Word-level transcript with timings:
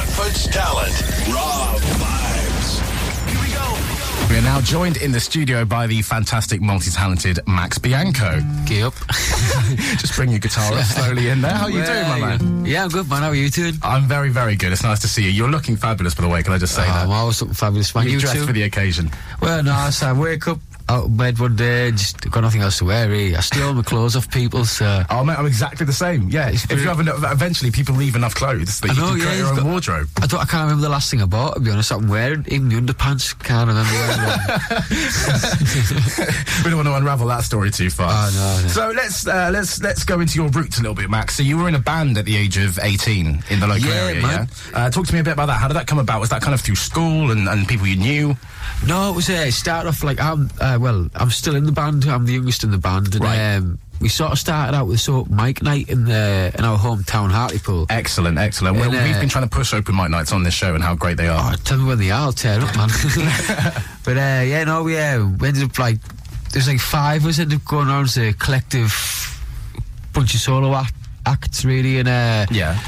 Rockford's 0.00 0.46
talent. 0.48 0.92
Raw 1.28 1.74
vibes. 1.76 2.80
Here 3.28 3.38
we 3.42 3.52
go. 3.52 4.30
We 4.32 4.38
are 4.38 4.42
now 4.42 4.62
joined 4.62 4.96
in 4.96 5.12
the 5.12 5.20
studio 5.20 5.66
by 5.66 5.86
the 5.86 6.00
fantastic, 6.00 6.62
multi-talented 6.62 7.40
Max 7.46 7.76
Bianco. 7.76 8.40
Get 8.64 8.82
up. 8.84 8.94
Just 9.98 10.16
bring 10.16 10.30
your 10.30 10.38
guitar 10.38 10.72
up 10.72 10.84
slowly 10.84 11.28
in 11.28 11.42
there. 11.42 11.52
How 11.52 11.64
are 11.66 11.70
you 11.70 11.84
doing, 11.84 12.08
my 12.08 12.18
man? 12.18 12.64
Yeah, 12.64 12.84
I'm 12.84 12.88
good, 12.88 13.10
man. 13.10 13.20
How 13.20 13.28
are 13.28 13.34
you 13.34 13.50
doing? 13.50 13.74
I'm 13.82 14.04
very, 14.08 14.30
very 14.30 14.56
good. 14.56 14.72
It's 14.72 14.82
nice 14.82 15.00
to 15.00 15.08
see 15.08 15.22
you. 15.22 15.30
You're 15.30 15.50
looking 15.50 15.76
fabulous, 15.76 16.14
by 16.14 16.22
the 16.22 16.30
way. 16.30 16.42
Can 16.42 16.54
I 16.54 16.58
just 16.58 16.74
say 16.74 16.82
Oh, 16.82 16.86
that? 16.86 17.04
I'm 17.04 17.10
always 17.10 17.38
looking 17.42 17.54
fabulous, 17.54 17.94
man. 17.94 18.04
You're 18.04 18.14
You 18.14 18.20
dressed 18.20 18.36
too? 18.36 18.46
for 18.46 18.52
the 18.54 18.62
occasion. 18.62 19.10
Well, 19.42 19.62
no, 19.62 19.90
so 19.90 20.06
I 20.06 20.12
wake 20.14 20.48
up 20.48 20.60
out 20.90 21.04
of 21.04 21.16
bed 21.16 21.38
one 21.38 21.54
day, 21.54 21.92
just 21.92 22.28
got 22.30 22.40
nothing 22.40 22.62
else 22.62 22.78
to 22.78 22.84
wear, 22.84 23.08
really. 23.08 23.36
I 23.36 23.40
steal 23.40 23.72
my 23.74 23.82
clothes 23.82 24.16
off 24.16 24.28
people, 24.30 24.64
so... 24.64 25.04
Oh, 25.08 25.22
mate, 25.22 25.38
I'm 25.38 25.46
exactly 25.46 25.86
the 25.86 25.92
same. 25.92 26.28
Yeah, 26.30 26.50
if 26.50 26.68
you 26.70 26.88
have 26.88 26.98
enough, 26.98 27.22
eventually 27.30 27.70
people 27.70 27.94
leave 27.94 28.16
enough 28.16 28.34
clothes 28.34 28.80
that 28.80 28.90
I 28.90 28.94
you 28.94 29.00
know, 29.00 29.08
can 29.10 29.18
yeah, 29.18 29.24
create 29.24 29.38
your 29.38 29.48
you've 29.48 29.58
own 29.58 29.64
got- 29.64 29.70
wardrobe. 29.70 30.08
I, 30.20 30.26
don't, 30.26 30.40
I 30.40 30.44
can't 30.46 30.62
remember 30.64 30.82
the 30.82 30.88
last 30.88 31.10
thing 31.10 31.22
I 31.22 31.26
bought, 31.26 31.54
to 31.54 31.60
be 31.60 31.70
honest. 31.70 31.92
I'm 31.92 32.08
wearing 32.08 32.44
even 32.48 32.68
the 32.68 32.76
underpants. 32.76 33.38
Can't 33.42 33.68
remember 33.68 33.90
we 36.64 36.70
don't 36.70 36.76
want 36.76 36.88
to 36.88 36.94
unravel 36.96 37.26
that 37.28 37.44
story 37.44 37.70
too 37.70 37.90
far. 37.90 38.10
Oh, 38.10 38.30
no, 38.34 38.62
no. 38.62 38.68
So 38.68 38.90
let's 38.90 39.26
uh, 39.26 39.50
let's 39.52 39.80
let's 39.82 40.04
go 40.04 40.20
into 40.20 40.36
your 40.36 40.48
roots 40.48 40.78
a 40.78 40.82
little 40.82 40.94
bit, 40.94 41.10
Max. 41.10 41.36
So 41.36 41.42
you 41.42 41.58
were 41.58 41.68
in 41.68 41.74
a 41.74 41.78
band 41.80 42.16
at 42.18 42.24
the 42.24 42.36
age 42.36 42.56
of 42.58 42.78
18 42.80 43.44
in 43.50 43.60
the 43.60 43.66
local 43.66 43.88
Yeah, 43.88 43.94
area. 43.94 44.22
man. 44.22 44.48
Yeah. 44.72 44.78
Uh, 44.86 44.90
talk 44.90 45.06
to 45.06 45.14
me 45.14 45.20
a 45.20 45.24
bit 45.24 45.32
about 45.34 45.46
that. 45.46 45.58
How 45.58 45.68
did 45.68 45.74
that 45.74 45.86
come 45.86 45.98
about? 45.98 46.20
Was 46.20 46.30
that 46.30 46.42
kind 46.42 46.54
of 46.54 46.60
through 46.60 46.76
school 46.76 47.30
and, 47.30 47.48
and 47.48 47.66
people 47.68 47.86
you 47.86 47.96
knew? 47.96 48.36
No, 48.86 49.10
it 49.10 49.16
was 49.16 49.28
uh, 49.28 49.44
it 49.48 49.52
started 49.52 49.88
off 49.88 50.02
like 50.02 50.20
I'm 50.20 50.50
uh, 50.60 50.78
well, 50.80 51.08
I'm 51.14 51.30
still 51.30 51.54
in 51.56 51.64
the 51.64 51.72
band. 51.72 52.04
I'm 52.06 52.26
the 52.26 52.32
youngest 52.34 52.64
in 52.64 52.70
the 52.70 52.78
band, 52.78 53.14
and 53.14 53.24
Right. 53.24 53.56
um, 53.56 53.78
we 54.00 54.08
sort 54.08 54.32
of 54.32 54.38
started 54.38 54.74
out 54.74 54.86
with 54.86 54.98
sort 55.00 55.26
of 55.26 55.32
mic 55.32 55.62
night 55.62 55.90
in 55.90 56.04
the 56.04 56.50
in 56.58 56.64
our 56.64 56.78
hometown 56.78 57.30
Hartlepool. 57.30 57.86
Excellent, 57.90 58.38
excellent. 58.38 58.76
Well, 58.78 58.88
uh, 58.88 59.04
we've 59.04 59.20
been 59.20 59.28
trying 59.28 59.44
to 59.48 59.54
push 59.54 59.74
open 59.74 59.94
mic 59.96 60.08
nights 60.10 60.32
on 60.32 60.42
this 60.42 60.54
show 60.54 60.74
and 60.74 60.82
how 60.82 60.94
great 60.94 61.16
they 61.18 61.28
are. 61.28 61.52
Oh, 61.52 61.56
tell 61.64 61.78
me 61.78 61.84
when 61.84 61.98
they 61.98 62.10
are, 62.10 62.22
I'll 62.22 62.32
tear 62.32 62.60
up, 62.60 62.74
man. 62.76 62.88
but 64.04 64.16
uh, 64.16 64.42
yeah, 64.46 64.64
no, 64.64 64.82
we, 64.82 64.98
uh, 64.98 65.26
we 65.26 65.48
ended 65.48 65.64
up 65.64 65.78
like 65.78 65.98
there's 66.52 66.66
like 66.68 66.80
five 66.80 67.22
of 67.24 67.28
us 67.28 67.38
ended 67.38 67.58
up 67.58 67.64
going 67.66 67.88
around 67.88 68.04
as 68.04 68.16
a 68.16 68.32
collective 68.32 68.92
bunch 70.14 70.34
of 70.34 70.40
solo 70.40 70.74
act, 70.74 70.94
acts, 71.26 71.64
really, 71.64 71.98
and 71.98 72.08
uh, 72.08 72.46
yeah. 72.50 72.78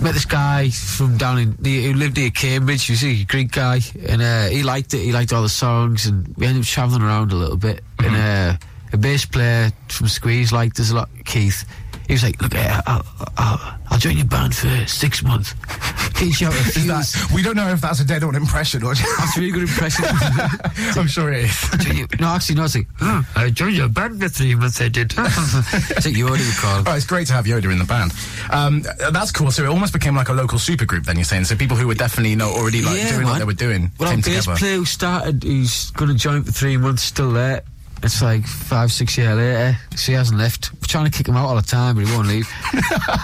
Met 0.00 0.14
this 0.14 0.24
guy 0.24 0.70
from 0.70 1.16
down 1.16 1.38
in 1.38 1.56
the, 1.58 1.84
who 1.84 1.94
lived 1.94 2.16
near 2.16 2.30
Cambridge. 2.30 2.84
He 2.84 2.92
was 2.92 3.04
a 3.04 3.24
Greek 3.24 3.52
guy, 3.52 3.80
and 4.06 4.22
uh, 4.22 4.46
he 4.48 4.62
liked 4.62 4.94
it. 4.94 5.00
He 5.00 5.12
liked 5.12 5.32
all 5.32 5.42
the 5.42 5.48
songs, 5.48 6.06
and 6.06 6.34
we 6.36 6.46
ended 6.46 6.62
up 6.62 6.66
travelling 6.66 7.02
around 7.02 7.32
a 7.32 7.36
little 7.36 7.56
bit. 7.56 7.82
And 7.98 8.16
uh, 8.16 8.56
a 8.92 8.96
bass 8.96 9.24
player 9.24 9.70
from 9.88 10.08
Squeeze 10.08 10.52
liked 10.52 10.80
us 10.80 10.90
a 10.90 10.94
lot, 10.94 11.10
Keith. 11.24 11.64
He 12.10 12.14
was 12.14 12.24
like, 12.24 12.42
"Look, 12.42 12.56
I'll, 12.56 13.06
I'll, 13.38 13.78
I'll 13.88 13.98
join 13.98 14.16
your 14.16 14.26
band 14.26 14.52
for 14.52 14.66
six 14.88 15.22
months. 15.22 15.54
Is 16.20 16.40
that, 16.40 17.30
we 17.32 17.40
don't 17.40 17.54
know 17.54 17.68
if 17.68 17.80
that's 17.80 18.00
a 18.00 18.04
dead 18.04 18.24
on 18.24 18.34
impression 18.34 18.82
or 18.82 18.94
That's 18.96 19.36
a 19.36 19.40
really 19.40 19.52
good 19.52 19.62
impression. 19.62 20.04
I'm 20.98 21.06
sure 21.06 21.32
it 21.32 21.44
is. 21.44 21.96
You- 21.96 22.08
no, 22.18 22.26
actually, 22.34 22.56
no. 22.56 22.64
It's 22.64 22.74
like, 22.74 22.88
"Oh, 23.00 23.24
I 23.36 23.48
joined 23.50 23.76
your 23.76 23.88
band 23.88 24.20
for 24.20 24.28
three 24.28 24.56
months. 24.56 24.80
I 24.80 24.88
did. 24.88 25.14
it's 25.16 26.04
like 26.04 26.16
you 26.16 26.26
already 26.26 26.42
recall. 26.46 26.82
Oh, 26.84 26.96
it's 26.96 27.06
great 27.06 27.28
to 27.28 27.32
have 27.32 27.44
Yoda 27.44 27.70
in 27.70 27.78
the 27.78 27.84
band. 27.84 28.12
Um, 28.50 28.82
that's 29.12 29.30
cool. 29.30 29.52
So 29.52 29.62
it 29.62 29.68
almost 29.68 29.92
became 29.92 30.16
like 30.16 30.30
a 30.30 30.32
local 30.34 30.58
supergroup. 30.58 31.04
Then 31.06 31.14
you're 31.14 31.24
saying 31.24 31.44
so 31.44 31.54
people 31.54 31.76
who 31.76 31.86
were 31.86 31.94
definitely 31.94 32.34
not 32.34 32.50
already 32.50 32.82
like 32.82 32.98
Yeah, 32.98 33.12
doing 33.12 33.26
what 33.28 33.38
they 33.38 33.44
were 33.44 33.52
doing 33.52 33.92
Well, 34.00 34.08
our 34.08 34.14
came 34.16 34.22
bass 34.22 34.44
together. 34.46 34.58
player 34.58 34.76
who 34.78 34.84
started, 34.84 35.44
who's 35.44 35.92
going 35.92 36.10
to 36.10 36.16
join 36.16 36.42
for 36.42 36.50
three 36.50 36.76
months, 36.76 37.04
still 37.04 37.30
there. 37.30 37.62
It's 38.02 38.22
like 38.22 38.46
five, 38.46 38.90
six 38.90 39.16
years 39.18 39.36
later. 39.36 39.76
She 39.96 40.12
hasn't 40.12 40.38
left. 40.38 40.72
We're 40.72 40.88
trying 40.88 41.04
to 41.04 41.10
kick 41.10 41.28
him 41.28 41.36
out 41.36 41.48
all 41.48 41.56
the 41.56 41.62
time, 41.62 41.96
but 41.96 42.06
he 42.06 42.12
won't 42.14 42.28
leave. 42.28 42.50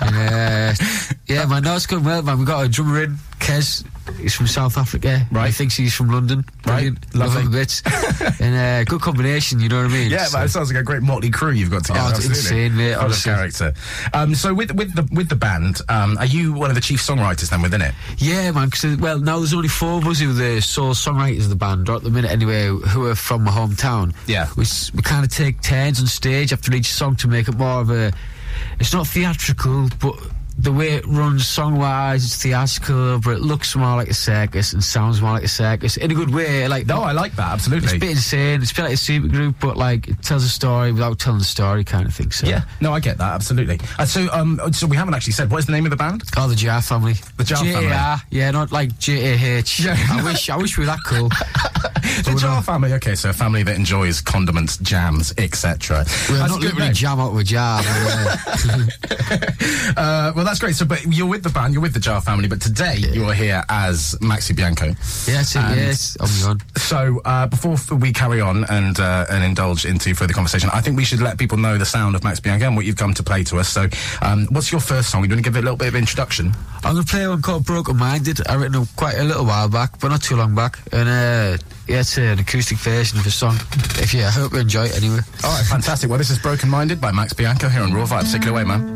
and, 0.03 0.17
uh, 0.17 0.75
yeah, 1.27 1.47
man, 1.47 1.63
no, 1.63 1.77
it's 1.77 1.87
going 1.87 2.05
well, 2.05 2.23
man. 2.23 2.39
we 2.39 2.45
got 2.45 2.65
a 2.65 2.69
drummer 2.69 3.05
in, 3.05 3.17
Kez. 3.47 3.85
He's 4.21 4.35
from 4.35 4.47
South 4.47 4.79
Africa. 4.79 5.27
Right. 5.33 5.47
He 5.49 5.53
thinks 5.53 5.75
he's 5.77 5.93
from 5.93 6.11
London. 6.11 6.39
Right. 6.65 6.95
Brilliant. 6.95 7.15
Love 7.17 7.35
Lovely. 7.35 7.43
him 7.43 7.49
a 7.49 7.51
bit. 7.51 7.83
and 8.41 8.55
uh, 8.55 8.85
good 8.85 9.01
combination, 9.01 9.59
you 9.59 9.69
know 9.69 9.83
what 9.83 9.91
I 9.91 9.95
mean? 9.95 10.11
Yeah, 10.11 10.25
So- 10.27 10.39
man, 10.39 10.47
it 10.47 10.51
sounds 10.51 10.73
like 10.73 10.81
a 10.81 10.85
great 10.85 11.03
motley 11.03 11.31
crew 11.31 11.51
you've 11.51 11.71
got 11.73 11.85
together. 11.85 12.05
Oh, 12.07 12.11
it's 12.11 12.27
absolutely. 12.29 12.67
insane, 12.67 12.77
mate, 12.77 12.93
Full 12.95 13.01
of 13.01 13.05
honestly. 13.07 13.33
character. 13.33 13.75
Um, 14.15 14.35
so 14.37 14.55
with 14.55 14.71
with 14.77 14.95
the 14.95 15.09
with 15.13 15.29
the 15.29 15.35
band, 15.37 15.81
um, 15.89 16.17
are 16.19 16.25
you 16.27 16.53
one 16.53 16.71
of 16.71 16.77
the 16.77 16.81
chief 16.83 17.01
songwriters 17.01 17.51
then 17.51 17.63
within 17.63 17.83
it? 17.83 17.95
Yeah, 18.19 18.53
man. 18.53 18.71
Cause, 18.71 18.97
well, 18.99 19.19
now 19.19 19.39
there's 19.39 19.55
only 19.55 19.69
four 19.69 19.99
of 19.99 20.07
us 20.07 20.21
who 20.21 20.31
are 20.31 20.35
the 20.35 20.61
sole 20.61 20.95
songwriters 20.95 21.43
of 21.45 21.49
the 21.49 21.57
band, 21.57 21.89
or 21.89 21.97
at 21.97 22.03
the 22.05 22.11
minute 22.11 22.31
anyway, 22.31 22.67
who 22.69 23.07
are 23.07 23.15
from 23.17 23.43
my 23.43 23.51
hometown. 23.51 24.15
Yeah. 24.29 24.47
We, 24.57 24.65
we 24.95 25.03
kind 25.03 25.25
of 25.25 25.33
take 25.33 25.61
turns 25.63 26.01
on 26.01 26.07
stage 26.07 26.53
after 26.53 26.73
each 26.75 26.93
song 26.93 27.17
to 27.17 27.29
make 27.29 27.49
it 27.49 27.57
more 27.57 27.81
of 27.81 27.91
a. 27.91 28.13
It's 28.79 28.93
not 28.93 29.07
theatrical, 29.09 29.89
but 30.01 30.15
the 30.59 30.73
way 30.73 30.93
it 30.93 31.05
runs 31.07 31.47
song 31.47 31.77
wise, 31.79 32.25
it's 32.25 32.43
theatrical, 32.43 33.19
but 33.21 33.33
it 33.33 33.41
looks 33.43 33.77
more 33.77 33.95
like 33.97 34.09
a 34.09 34.15
circus 34.15 34.73
and 34.73 34.83
sounds 34.83 35.21
more 35.21 35.33
like 35.33 35.45
a 35.45 35.49
circus 35.49 35.97
in 35.99 36.11
a 36.11 36.15
good 36.15 36.33
way. 36.35 36.67
Like, 36.67 36.87
No, 36.87 37.03
I 37.03 37.13
like 37.13 37.37
that 37.37 37.53
absolutely. 37.53 37.85
it's 37.89 37.95
a 37.97 37.99
bit 37.99 38.11
insane. 38.13 38.63
It's 38.63 38.73
a 38.73 38.75
bit 38.75 38.83
like 38.85 38.95
a 38.95 38.97
super 38.97 39.29
group, 39.29 39.57
but 39.61 39.77
like 39.77 40.09
it 40.09 40.23
tells 40.23 40.45
a 40.45 40.49
story 40.49 40.93
without 40.93 41.19
telling 41.19 41.41
the 41.41 41.45
story, 41.45 41.85
kind 41.85 42.07
of 42.07 42.15
thing. 42.15 42.31
So, 42.31 42.47
yeah, 42.47 42.65
no, 42.81 42.93
I 42.95 43.01
get 43.01 43.19
that 43.19 43.35
absolutely. 43.35 43.81
Uh, 43.99 44.07
so, 44.07 44.29
um, 44.33 44.59
so 44.73 44.87
we 44.87 44.97
haven't 44.97 45.13
actually 45.15 45.35
said 45.35 45.51
what 45.51 45.59
is 45.59 45.67
the 45.67 45.73
name 45.73 45.85
of 45.85 45.91
the 45.91 45.97
band? 45.97 46.23
Oh, 46.39 46.49
the 46.49 46.55
Jar 46.57 46.81
family. 46.81 47.15
The 47.37 47.45
Jar 47.45 47.59
family. 47.63 48.23
Yeah, 48.31 48.51
not 48.51 48.73
like 48.73 48.99
J 48.99 49.35
A 49.35 49.59
H. 49.59 49.81
Yeah. 49.81 49.97
I 50.11 50.25
wish. 50.25 50.49
I 50.49 50.57
wish 50.57 50.79
we 50.79 50.83
were 50.83 50.87
that 50.87 51.01
cool. 51.07 51.29
The 52.25 52.35
Jar 52.41 52.63
family. 52.63 52.93
Okay, 52.95 53.15
so 53.15 53.31
a 53.31 53.33
family 53.33 53.63
that 53.65 53.77
enjoys 53.77 54.21
condiments, 54.23 54.79
jams, 54.79 55.35
etc. 55.39 56.05
Well, 56.29 56.39
That's 56.39 56.53
not 56.53 56.61
literally 56.61 56.85
name. 56.87 56.95
jam 56.95 57.21
out 57.21 57.33
of 57.33 57.37
a 57.39 57.45
jar. 57.45 57.83
Uh, 59.97 60.33
well, 60.35 60.45
that's 60.47 60.59
great. 60.61 60.75
So, 60.75 60.85
but 60.87 61.05
you're 61.07 61.27
with 61.27 61.43
the 61.43 61.51
band, 61.51 61.73
you're 61.75 61.83
with 61.83 61.93
the 61.95 62.01
Jar 62.01 62.21
family, 62.21 62.49
but 62.49 62.61
today 62.61 62.97
you 62.97 63.25
are 63.25 63.35
here 63.35 63.63
as 63.69 64.15
Maxi 64.21 64.55
Bianco. 64.57 64.87
yeah. 65.27 65.43
And- 65.69 65.77
Yes, 65.77 66.17
on 66.19 66.29
my 66.41 66.51
own. 66.51 66.61
So, 66.77 67.21
uh, 67.25 67.47
before 67.47 67.77
we 67.97 68.13
carry 68.13 68.41
on 68.41 68.65
and 68.71 68.99
uh, 68.99 69.27
and 69.31 69.45
indulge 69.45 69.85
into 69.85 70.15
further 70.15 70.33
conversation, 70.33 70.71
I 70.73 70.81
think 70.81 70.97
we 70.97 71.05
should 71.05 71.21
let 71.21 71.39
people 71.39 71.59
know 71.59 71.77
the 71.79 71.85
sound 71.87 72.15
of 72.15 72.25
Max 72.25 72.41
Bianco 72.41 72.67
and 72.67 72.77
what 72.77 72.85
you've 72.87 72.97
come 72.97 73.13
to 73.15 73.23
play 73.23 73.43
to 73.45 73.59
us. 73.59 73.69
So, 73.69 73.89
um, 74.23 74.47
what's 74.51 74.71
your 74.73 74.81
first 74.81 75.11
song? 75.11 75.23
You 75.25 75.29
want 75.31 75.39
to 75.45 75.51
give 75.51 75.57
it 75.57 75.61
a 75.61 75.63
little 75.63 75.77
bit 75.77 75.89
of 75.89 75.95
introduction? 75.97 76.53
I'm 76.85 76.95
gonna 76.95 77.05
play 77.05 77.27
one 77.27 77.43
called 77.43 77.65
Broken 77.65 77.97
Minded. 77.97 78.41
I 78.49 78.55
written 78.55 78.83
it 78.83 78.89
quite 78.97 79.17
a 79.19 79.25
little 79.25 79.45
while 79.45 79.69
back, 79.69 79.99
but 80.01 80.09
not 80.09 80.23
too 80.23 80.37
long 80.37 80.55
back. 80.55 80.79
And 80.93 81.09
uh, 81.09 81.59
yeah, 81.89 82.01
it's 82.01 82.17
an 82.19 82.39
acoustic 82.39 82.79
version 82.79 83.19
of 83.19 83.27
a 83.27 83.31
song. 83.31 83.57
If 83.99 84.15
you, 84.15 84.23
I 84.23 84.31
hope 84.31 84.53
you 84.53 84.61
enjoy 84.61 84.85
it 84.87 84.97
anyway. 84.97 85.21
All 85.45 85.51
right, 85.57 85.67
fantastic. 85.67 86.09
Well, 86.09 86.19
this 86.19 86.31
is 86.31 86.39
Broken 86.39 86.69
Minded 86.69 87.01
by 87.01 87.11
Max 87.13 87.33
Bianco 87.33 87.69
here 87.69 87.83
on 87.83 87.93
Raw 87.93 88.07
Vibes. 88.07 88.33
Take 88.33 88.43
it 88.43 88.49
away, 88.49 88.65
man. 88.65 88.96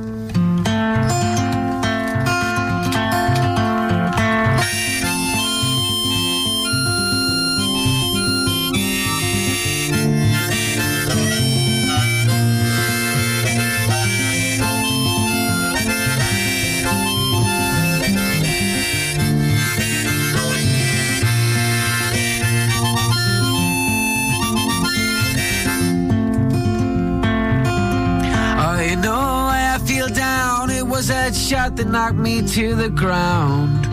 That 31.80 31.90
knocked 31.90 32.16
me 32.16 32.46
to 32.46 32.74
the 32.74 32.90
ground. 32.90 33.86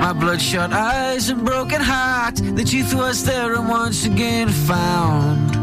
My 0.00 0.12
bloodshot 0.12 0.72
eyes 0.72 1.28
and 1.28 1.44
broken 1.44 1.80
heart. 1.80 2.36
The 2.36 2.64
truth 2.64 2.94
was 2.94 3.24
there 3.24 3.54
and 3.54 3.68
once 3.68 4.06
again 4.06 4.48
found. 4.48 5.54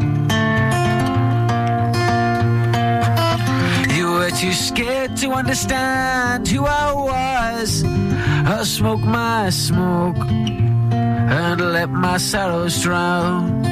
You 3.96 4.12
were 4.12 4.32
too 4.32 4.52
scared 4.52 5.16
to 5.18 5.32
understand 5.32 6.46
who 6.50 6.66
I 6.66 6.92
was. 6.92 7.84
I 7.86 8.64
smoke 8.64 9.02
my 9.02 9.52
smoke 9.52 10.18
and 10.18 11.62
let 11.62 11.90
my 11.90 12.18
sorrows 12.18 12.82
drown. 12.84 13.63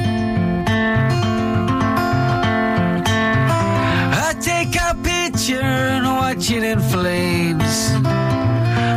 And 5.50 6.06
watch 6.06 6.50
it 6.50 6.62
in 6.62 6.80
flames. 6.80 7.90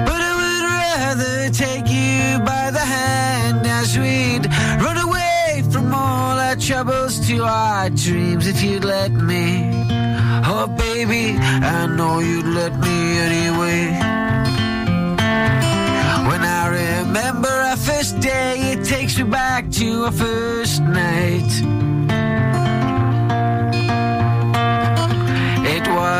But 0.07 0.21
I 0.29 0.33
would 0.39 0.65
rather 0.83 1.49
take 1.49 1.87
you 1.87 2.39
by 2.45 2.69
the 2.71 2.85
hand 2.97 3.65
as 3.65 3.97
we'd 3.97 4.45
run 4.79 4.97
away 4.97 5.63
from 5.71 5.93
all 5.93 6.37
our 6.37 6.55
troubles 6.55 7.25
to 7.27 7.43
our 7.43 7.89
dreams 7.89 8.47
if 8.47 8.61
you'd 8.61 8.83
let 8.83 9.11
me. 9.11 9.69
Oh, 10.45 10.67
baby, 10.77 11.35
I 11.39 11.87
know 11.87 12.19
you'd 12.19 12.45
let 12.45 12.77
me 12.79 13.17
anyway. 13.27 13.85
When 16.29 16.41
I 16.43 16.67
remember 16.67 17.49
our 17.49 17.77
first 17.77 18.19
day, 18.19 18.73
it 18.73 18.85
takes 18.85 19.17
me 19.17 19.23
back 19.23 19.71
to 19.71 20.05
our 20.05 20.11
first 20.11 20.81
night. 20.81 21.94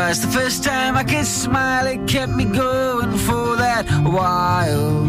It 0.06 0.10
was 0.10 0.18
was 0.18 0.26
the 0.26 0.40
first 0.40 0.62
time 0.62 0.96
I 0.96 1.02
could 1.02 1.26
smile. 1.26 1.84
It 1.88 2.06
kept 2.06 2.30
me 2.30 2.44
going 2.44 3.18
for 3.26 3.56
that 3.56 3.84
while. 4.04 5.02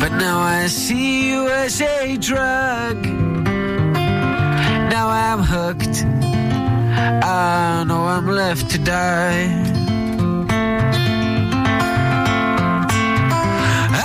But 0.00 0.12
now 0.16 0.38
I 0.38 0.66
see 0.68 1.28
you 1.28 1.46
as 1.46 1.78
a 1.82 2.16
drug. 2.16 3.04
Now 4.94 5.08
I'm 5.10 5.40
hooked. 5.40 6.06
I 7.22 7.84
know 7.86 8.02
I'm 8.14 8.26
left 8.26 8.70
to 8.70 8.78
die. 8.78 9.44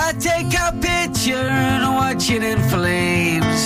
I 0.04 0.12
take 0.20 0.52
a 0.66 0.70
picture 0.90 1.48
and 1.72 1.94
watch 1.94 2.28
it 2.30 2.42
in 2.42 2.58
flames. 2.68 3.65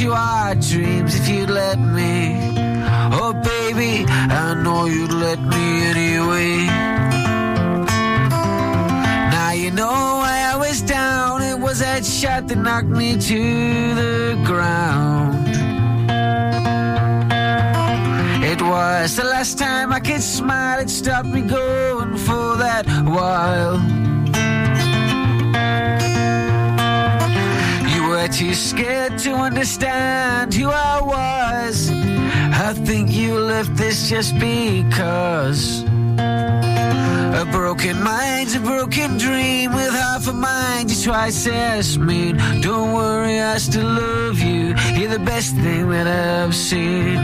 To 0.00 0.12
our 0.14 0.54
dreams 0.54 1.14
if 1.14 1.28
you'd 1.28 1.50
let 1.50 1.78
me. 1.78 2.34
Oh, 3.12 3.34
baby, 3.34 4.06
I 4.08 4.54
know 4.54 4.86
you'd 4.86 5.12
let 5.12 5.38
me 5.38 5.64
anyway. 5.92 6.64
Now 9.34 9.50
you 9.52 9.70
know 9.70 10.00
why 10.22 10.52
I 10.52 10.56
was 10.56 10.80
down. 10.80 11.42
It 11.42 11.58
was 11.58 11.80
that 11.80 12.06
shot 12.06 12.48
that 12.48 12.56
knocked 12.56 12.88
me 12.88 13.18
to 13.18 13.94
the 14.00 14.42
ground. 14.46 15.46
It 18.42 18.62
was 18.62 19.16
the 19.16 19.24
last 19.24 19.58
time 19.58 19.92
I 19.92 20.00
could 20.00 20.22
smile. 20.22 20.80
It 20.80 20.88
stopped 20.88 21.28
me 21.28 21.42
going 21.42 22.16
for 22.16 22.56
that 22.56 22.86
while. 23.04 24.00
You 28.20 28.26
were 28.26 28.32
too 28.32 28.54
scared 28.54 29.16
to 29.20 29.32
understand 29.32 30.52
who 30.52 30.68
I 30.68 31.00
was. 31.00 31.90
I 31.90 32.74
think 32.74 33.10
you 33.10 33.38
left 33.38 33.74
this 33.76 34.10
just 34.10 34.34
because. 34.34 35.84
A 36.18 37.48
broken 37.50 38.02
mind's 38.02 38.56
a 38.56 38.60
broken 38.60 39.16
dream 39.16 39.72
with 39.72 39.94
half 39.94 40.28
a 40.28 40.34
mind 40.34 40.90
you're 40.90 41.02
twice 41.02 41.46
as 41.46 41.98
mean. 41.98 42.36
Don't 42.60 42.92
worry, 42.92 43.40
I 43.40 43.56
still 43.56 43.88
love 43.88 44.38
you. 44.38 44.74
You're 44.94 45.12
the 45.12 45.24
best 45.24 45.54
thing 45.54 45.88
that 45.88 46.06
I've 46.06 46.54
seen. 46.54 47.16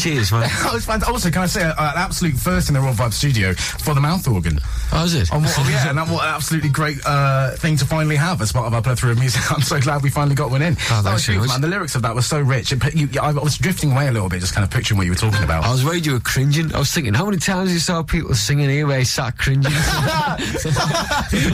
Cheers, 0.00 0.32
man. 0.32 0.48
That 0.60 0.74
was 0.74 0.84
fantastic. 0.84 1.12
Also, 1.12 1.30
can 1.30 1.42
I 1.42 1.46
say 1.46 1.62
uh, 1.62 1.72
an 1.78 1.98
absolute 1.98 2.34
first 2.34 2.68
in 2.68 2.74
the 2.74 2.80
Raw 2.80 2.92
Vibe 2.92 3.12
studio 3.12 3.54
for 3.54 3.94
the 3.94 4.00
mouth 4.00 4.26
organ? 4.28 4.58
Oh, 4.92 5.04
is 5.04 5.14
it? 5.14 5.28
What, 5.30 5.42
yeah, 5.68 5.88
and 5.88 5.98
that, 5.98 6.08
what 6.08 6.24
an 6.24 6.34
absolutely 6.34 6.70
great 6.70 6.98
uh, 7.04 7.52
thing 7.52 7.76
to 7.76 7.84
finally 7.84 8.16
have 8.16 8.40
as 8.40 8.52
part 8.52 8.66
of 8.66 8.74
our 8.74 8.82
plethora 8.82 9.12
of 9.12 9.18
music. 9.18 9.42
I'm 9.52 9.62
so 9.62 9.80
glad 9.80 10.02
we 10.02 10.10
finally 10.10 10.34
got 10.34 10.50
one 10.50 10.62
in. 10.62 10.76
Oh, 10.90 11.02
that 11.02 11.12
was 11.12 11.24
thanks 11.24 11.26
very 11.26 11.36
beautiful, 11.38 11.46
much. 11.48 11.60
man. 11.60 11.70
The 11.70 11.76
lyrics 11.76 11.94
of 11.94 12.02
that 12.02 12.14
were 12.14 12.22
so 12.22 12.40
rich. 12.40 12.72
It, 12.72 12.94
you, 12.94 13.08
I 13.20 13.32
was 13.32 13.58
drifting 13.58 13.92
away 13.92 14.08
a 14.08 14.12
little 14.12 14.28
bit, 14.28 14.40
just 14.40 14.54
kind 14.54 14.64
of 14.64 14.70
picturing 14.70 14.98
what 14.98 15.04
you 15.04 15.12
were 15.12 15.16
talking 15.16 15.42
about. 15.42 15.64
I 15.64 15.70
was 15.70 15.84
worried 15.84 16.06
you 16.06 16.12
were 16.12 16.20
cringing. 16.20 16.74
I 16.74 16.78
was 16.78 16.92
thinking, 16.92 17.14
how 17.14 17.24
many 17.26 17.38
times 17.38 17.72
you 17.72 17.78
saw 17.78 18.02
people 18.02 18.34
singing 18.34 18.68
here 18.68 18.86
where 18.86 18.98
he 18.98 19.04
sat 19.04 19.36
cringing? 19.38 19.62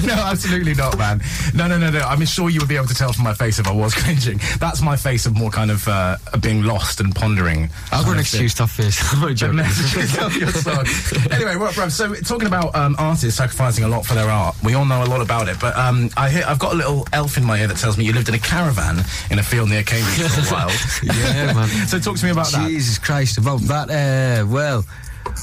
no, 0.06 0.14
absolutely 0.14 0.74
not, 0.74 0.96
man. 0.98 1.20
No, 1.54 1.66
no, 1.66 1.78
no, 1.78 1.90
no. 1.90 2.00
I'm 2.00 2.24
sure 2.24 2.50
you 2.50 2.60
would 2.60 2.68
be 2.68 2.76
able 2.76 2.86
to 2.86 2.94
tell 2.94 3.12
from 3.12 3.24
my 3.24 3.34
face 3.34 3.58
if 3.58 3.66
I 3.66 3.72
was 3.72 3.94
cringing. 3.94 4.40
That's 4.58 4.82
my 4.82 4.96
face 4.96 5.26
of 5.26 5.36
more 5.36 5.50
kind 5.50 5.70
of 5.70 5.86
uh, 5.88 6.16
being 6.40 6.62
lost 6.62 7.00
and 7.00 7.14
pondering. 7.14 7.68
I've 7.92 8.04
got 8.04 8.12
an 8.14 8.20
excuse 8.36 8.54
to 8.54 8.62
have 8.64 8.70
face. 8.70 9.12
I'm 9.12 9.22
only 9.22 9.34
The 9.34 9.38
joking. 9.38 9.56
messages 9.64 10.18
of 10.18 10.36
your 10.36 10.50
song. 10.52 10.86
anyway, 11.32 11.56
well, 11.56 11.72
bro, 11.72 11.88
so 11.88 12.14
talking 12.14 12.46
about 12.46 12.74
um, 12.74 12.94
artists 12.98 13.36
sacrificing 13.38 13.84
a 13.84 13.88
lot 13.88 14.04
for 14.06 14.14
their 14.14 14.28
art, 14.28 14.56
we 14.62 14.74
all 14.74 14.84
know 14.84 15.02
a 15.02 15.06
lot 15.06 15.20
about 15.20 15.48
it. 15.48 15.58
But 15.60 15.76
um, 15.76 16.10
I 16.16 16.28
hear, 16.30 16.44
I've 16.46 16.58
got 16.58 16.72
a 16.72 16.76
little 16.76 17.06
elf 17.12 17.36
in 17.36 17.44
my 17.44 17.58
ear 17.60 17.66
that 17.68 17.76
tells 17.78 17.96
me 17.98 18.04
you 18.04 18.12
lived 18.12 18.28
in 18.28 18.34
a 18.34 18.38
caravan 18.38 18.98
in 19.30 19.38
a 19.38 19.42
field 19.42 19.68
near 19.70 19.82
Cambridge 19.82 20.28
for 20.30 20.40
a 20.40 20.44
while. 20.52 20.70
Yeah, 21.02 21.52
man. 21.54 21.68
so 21.86 21.98
talk 21.98 22.16
to 22.16 22.24
me 22.24 22.30
about 22.30 22.50
that. 22.52 22.68
Jesus 22.68 22.98
Christ, 22.98 23.38
about 23.38 23.60
that, 23.62 23.90
uh, 23.90 24.46
well, 24.46 24.84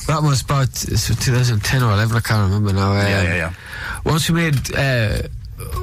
that 0.08 0.22
was 0.24 0.42
about 0.42 0.70
uh, 0.70 0.96
2010 0.96 1.84
or 1.84 1.92
11, 1.94 2.16
I 2.16 2.20
can't 2.22 2.50
remember 2.52 2.74
now. 2.74 2.92
Um, 2.92 2.98
Yeah, 2.98 3.22
yeah, 3.24 3.36
yeah. 3.36 3.54
Once 4.06 4.30
we 4.30 4.36
made, 4.36 4.76
uh, 4.76 5.22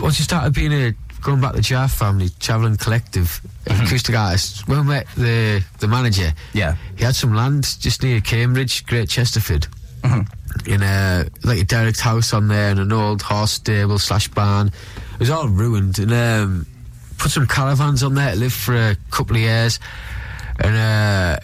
once 0.00 0.18
you 0.18 0.24
started 0.24 0.54
being 0.54 0.72
a, 0.72 0.94
going 1.20 1.40
back 1.40 1.54
to 1.54 1.60
Jar 1.60 1.88
Family, 1.88 2.30
Travelling 2.38 2.76
Collective, 2.76 3.40
acoustic 3.66 4.14
artists, 4.14 4.66
when 4.66 4.80
we 4.80 4.84
met 4.84 5.06
the, 5.16 5.62
the 5.78 5.88
manager. 5.88 6.32
Yeah. 6.52 6.76
he 6.96 7.04
had 7.04 7.14
some 7.14 7.34
land 7.34 7.76
just 7.80 8.02
near 8.02 8.20
Cambridge, 8.20 8.86
Great 8.86 9.08
Chesterford. 9.08 9.66
Mm-hmm. 10.02 10.70
In 10.70 10.82
a 10.82 11.26
like 11.44 11.60
a 11.60 11.64
derelict 11.64 12.00
house 12.00 12.32
on 12.32 12.48
there 12.48 12.70
and 12.70 12.80
an 12.80 12.92
old 12.92 13.22
horse 13.22 13.52
stable 13.52 13.98
slash 13.98 14.28
barn. 14.28 14.68
It 15.14 15.20
was 15.20 15.30
all 15.30 15.46
ruined 15.46 15.98
and 15.98 16.12
um, 16.12 16.66
put 17.18 17.30
some 17.30 17.46
caravans 17.46 18.02
on 18.02 18.14
there 18.14 18.32
to 18.32 18.38
live 18.40 18.52
for 18.52 18.74
a 18.74 18.96
couple 19.10 19.36
of 19.36 19.42
years. 19.42 19.78
And 20.58 20.74
uh, 20.74 21.38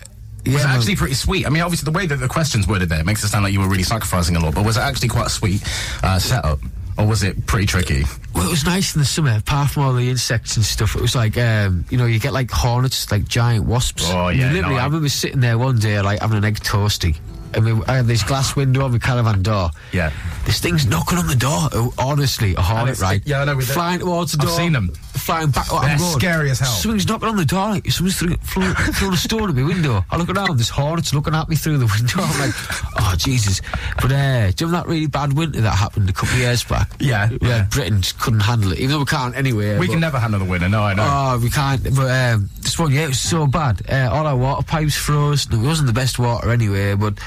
yeah, 0.46 0.54
Was 0.54 0.64
it 0.64 0.68
actually 0.68 0.96
pretty 0.96 1.14
sweet? 1.14 1.46
I 1.46 1.50
mean, 1.50 1.62
obviously, 1.62 1.90
the 1.90 1.96
way 1.96 2.06
that 2.06 2.16
the 2.16 2.28
questions 2.28 2.66
worded 2.66 2.88
there 2.88 3.04
makes 3.04 3.22
it 3.24 3.28
sound 3.28 3.44
like 3.44 3.52
you 3.52 3.60
were 3.60 3.68
really 3.68 3.82
sacrificing 3.82 4.36
a 4.36 4.40
lot, 4.40 4.54
but 4.54 4.64
was 4.64 4.76
it 4.76 4.80
actually 4.80 5.08
quite 5.08 5.26
a 5.26 5.30
sweet 5.30 5.62
uh, 6.02 6.18
setup? 6.18 6.60
Or 6.98 7.06
was 7.06 7.22
it 7.22 7.46
pretty 7.46 7.66
tricky? 7.66 8.04
Well, 8.34 8.46
it 8.46 8.50
was 8.50 8.64
nice 8.64 8.94
in 8.94 9.00
the 9.00 9.04
summer, 9.06 9.36
apart 9.36 9.70
from 9.70 9.82
all 9.84 9.92
the 9.92 10.08
insects 10.08 10.56
and 10.56 10.64
stuff. 10.64 10.96
It 10.96 11.02
was 11.02 11.14
like, 11.14 11.36
um, 11.36 11.84
you 11.90 11.98
know, 11.98 12.06
you 12.06 12.18
get 12.18 12.32
like 12.32 12.50
hornets, 12.50 13.10
like 13.10 13.28
giant 13.28 13.66
wasps. 13.66 14.04
Oh, 14.06 14.28
yeah, 14.28 14.48
you 14.48 14.54
Literally, 14.54 14.76
no, 14.76 14.80
I- 14.80 14.82
I 14.82 14.86
remember 14.86 15.08
sitting 15.10 15.40
there 15.40 15.58
one 15.58 15.78
day, 15.78 16.00
like 16.00 16.20
having 16.20 16.38
an 16.38 16.44
egg 16.44 16.60
toasty. 16.60 17.16
I 17.54 17.60
mean, 17.60 17.82
I 17.86 17.96
had 17.96 18.06
this 18.06 18.22
glass 18.22 18.56
window 18.56 18.84
on 18.84 18.92
the 18.92 18.98
caravan 18.98 19.42
door. 19.42 19.70
Yeah. 19.92 20.10
This 20.44 20.60
thing's 20.60 20.86
knocking 20.86 21.16
on 21.16 21.26
the 21.26 21.36
door. 21.36 21.68
Honestly, 21.98 22.54
a 22.54 22.60
hornet, 22.60 22.98
right? 23.00 23.22
yeah, 23.24 23.40
I 23.42 23.44
know, 23.44 23.60
Flying 23.60 24.00
towards 24.00 24.32
the 24.32 24.38
door. 24.38 24.50
I've 24.50 24.56
seen 24.56 24.72
them. 24.72 24.92
Flying 25.16 25.50
back. 25.50 25.68
They're 25.68 25.78
I'm 25.78 25.98
going, 25.98 26.18
scary 26.18 26.50
as 26.50 26.60
hell. 26.60 26.68
Something's 26.68 27.08
knocking 27.08 27.28
on 27.28 27.36
the 27.36 27.44
door. 27.44 27.70
Like, 27.70 27.90
someone's 27.90 28.18
through, 28.18 28.34
through, 28.36 28.74
through 28.74 29.10
the 29.10 29.16
stone 29.16 29.48
at 29.48 29.54
my 29.54 29.62
window. 29.62 30.04
I 30.10 30.16
look 30.16 30.28
around. 30.28 30.58
This 30.58 30.68
hornet's 30.68 31.14
looking 31.14 31.34
at 31.34 31.48
me 31.48 31.56
through 31.56 31.78
the 31.78 31.86
window. 31.86 32.20
I'm 32.22 32.40
like, 32.40 32.54
oh 32.98 33.14
Jesus! 33.16 33.60
But 33.96 34.12
uh, 34.12 34.50
do 34.50 34.64
you 34.64 34.66
remember 34.66 34.76
that 34.76 34.86
really 34.86 35.06
bad 35.06 35.32
winter 35.32 35.60
that 35.60 35.70
happened 35.70 36.08
a 36.08 36.12
couple 36.12 36.34
of 36.34 36.40
years 36.40 36.64
back? 36.64 36.90
Yeah, 37.00 37.28
where 37.28 37.50
yeah. 37.50 37.66
Britain 37.70 38.02
just 38.02 38.18
couldn't 38.20 38.40
handle 38.40 38.72
it, 38.72 38.78
even 38.78 38.90
though 38.90 38.98
we 39.00 39.04
can't 39.06 39.36
anyway. 39.36 39.78
We 39.78 39.86
but- 39.86 39.92
can 39.92 40.00
never 40.00 40.18
handle 40.18 40.40
the 40.40 40.46
winner, 40.46 40.68
no, 40.68 40.82
I 40.82 40.94
know. 40.94 41.06
Oh, 41.08 41.38
we 41.42 41.50
can't. 41.50 41.82
But 41.82 42.10
um, 42.10 42.50
this 42.60 42.78
one, 42.78 42.92
yeah, 42.92 43.04
it 43.04 43.08
was 43.08 43.20
so 43.20 43.46
bad. 43.46 43.82
Uh, 43.90 44.08
all 44.12 44.26
our 44.26 44.36
water 44.36 44.64
pipes 44.64 44.96
froze. 44.96 45.50
No, 45.50 45.60
it 45.60 45.66
wasn't 45.66 45.86
the 45.86 45.92
best 45.92 46.18
water 46.18 46.50
anyway, 46.50 46.94
but 46.94 47.18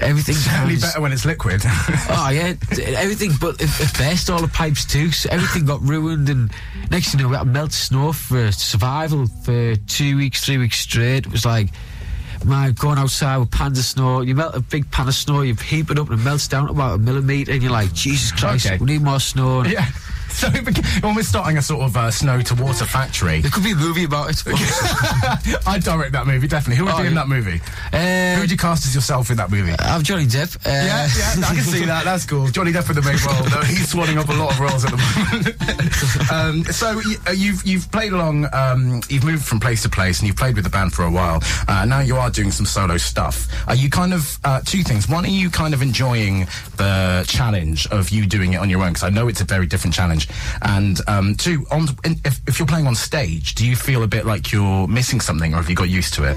everything. 0.00 0.34
Certainly 0.34 0.74
was- 0.74 0.82
better 0.82 1.00
when 1.00 1.12
it's 1.12 1.24
liquid. 1.24 1.62
Oh 2.12 2.28
yeah, 2.30 2.54
everything. 2.96 3.32
But 3.40 3.58
best, 3.98 4.28
all 4.30 4.40
the 4.40 4.48
pipes 4.48 4.84
too. 4.84 5.10
So 5.12 5.28
everything 5.30 5.64
got 5.64 5.80
ruined, 5.82 6.28
and 6.28 6.50
next 6.90 7.10
thing 7.10 7.20
you 7.20 7.24
know, 7.26 7.30
we 7.30 7.36
had 7.36 7.44
to 7.44 7.50
melt 7.50 7.72
snow 7.72 8.12
for 8.12 8.50
survival 8.52 9.26
for 9.44 9.76
two 9.76 10.16
weeks, 10.16 10.44
three 10.44 10.58
weeks 10.58 10.78
straight. 10.78 11.26
It 11.26 11.32
was 11.32 11.44
like. 11.46 11.68
Man, 12.42 12.72
going 12.72 12.96
outside 12.98 13.36
with 13.36 13.50
pans 13.50 13.78
of 13.78 13.84
snow, 13.84 14.22
you 14.22 14.34
melt 14.34 14.54
a 14.54 14.60
big 14.60 14.90
pan 14.90 15.06
of 15.08 15.14
snow, 15.14 15.42
you 15.42 15.54
heap 15.56 15.90
it 15.90 15.98
up 15.98 16.08
and 16.08 16.18
it 16.18 16.24
melts 16.24 16.48
down 16.48 16.64
to 16.68 16.72
about 16.72 16.94
a 16.94 16.98
millimetre, 16.98 17.52
and 17.52 17.62
you're 17.62 17.70
like, 17.70 17.92
Jesus 17.92 18.32
Christ, 18.32 18.64
Okay. 18.64 18.78
we 18.78 18.86
need 18.86 19.02
more 19.02 19.20
snow. 19.20 19.60
And 19.60 19.70
Yeah. 19.72 19.84
so 20.40 20.46
it 20.48 20.64
beca- 20.64 21.02
when 21.02 21.14
we're 21.14 21.22
starting 21.22 21.58
a 21.58 21.62
sort 21.62 21.82
of 21.82 21.96
uh, 21.96 22.10
snow 22.10 22.40
to 22.42 22.54
water 22.54 22.84
factory, 22.84 23.40
There 23.40 23.50
could 23.50 23.64
be 23.64 23.72
a 23.72 23.76
movie 23.76 24.04
about 24.04 24.30
it. 24.30 24.42
I'd 25.66 25.82
direct 25.84 26.12
that 26.12 26.26
movie 26.26 26.48
definitely. 26.48 26.76
Who 26.76 26.84
would 26.84 26.94
Oh, 26.94 27.00
be 27.02 27.06
in 27.08 27.14
that 27.14 27.28
movie? 27.28 27.60
Who 27.92 27.96
uh, 27.98 28.40
would 28.40 28.50
you 28.50 28.56
cast 28.56 28.84
as 28.86 28.94
yourself 28.94 29.30
in 29.30 29.36
that 29.36 29.50
movie? 29.50 29.72
I'm 29.78 30.02
Johnny 30.02 30.26
Depp. 30.26 30.56
Uh, 30.66 30.70
Yeah, 30.70 31.08
yeah, 31.18 31.46
I 31.48 31.54
can 31.54 31.62
see 31.64 31.84
that. 31.84 32.04
That's 32.04 32.24
cool. 32.26 32.48
Johnny 32.48 32.72
Depp 32.72 32.88
in 32.90 32.96
the 32.96 33.02
main 33.02 33.18
role, 33.26 33.42
though 33.50 33.64
he's 33.66 33.88
swallowing 33.88 34.18
up 34.18 34.28
a 34.28 34.32
lot 34.32 34.52
of 34.52 34.60
roles 34.60 34.84
at 34.84 34.90
the 34.90 34.96
moment. 34.96 36.32
um, 36.32 36.64
so 36.72 36.96
y- 37.04 37.16
uh, 37.28 37.30
you've 37.32 37.64
you've 37.66 37.90
played 37.92 38.12
along, 38.12 38.46
um, 38.52 39.00
you've 39.08 39.24
moved 39.24 39.44
from 39.44 39.60
place 39.60 39.82
to 39.82 39.88
place, 39.88 40.18
and 40.20 40.26
you've 40.28 40.36
played 40.36 40.54
with 40.54 40.64
the 40.64 40.70
band 40.70 40.92
for 40.92 41.04
a 41.04 41.10
while. 41.10 41.40
Uh, 41.68 41.84
now 41.84 42.00
you 42.00 42.16
are 42.16 42.30
doing 42.30 42.50
some 42.50 42.66
solo 42.66 42.96
stuff. 42.96 43.48
Are 43.68 43.74
you 43.74 43.90
kind 43.90 44.12
of 44.14 44.38
uh, 44.44 44.60
two 44.64 44.82
things? 44.82 45.08
One, 45.08 45.24
are 45.24 45.28
you 45.28 45.50
kind 45.50 45.74
of 45.74 45.82
enjoying 45.82 46.46
the 46.76 47.24
challenge 47.28 47.86
of 47.88 48.10
you 48.10 48.26
doing 48.26 48.52
it 48.54 48.56
on 48.56 48.70
your 48.70 48.82
own? 48.82 48.88
Because 48.92 49.04
I 49.04 49.10
know 49.10 49.28
it's 49.28 49.40
a 49.40 49.44
very 49.44 49.66
different 49.66 49.94
challenge. 49.94 50.19
And 50.62 50.98
um, 51.06 51.34
two, 51.34 51.66
on 51.70 51.88
if, 52.04 52.40
if 52.46 52.58
you're 52.58 52.66
playing 52.68 52.86
on 52.86 52.94
stage, 52.94 53.54
do 53.54 53.66
you 53.66 53.76
feel 53.76 54.02
a 54.02 54.06
bit 54.06 54.26
like 54.26 54.52
you're 54.52 54.86
missing 54.88 55.20
something, 55.20 55.54
or 55.54 55.58
have 55.58 55.70
you 55.70 55.76
got 55.76 55.88
used 55.88 56.14
to 56.14 56.24
it? 56.24 56.36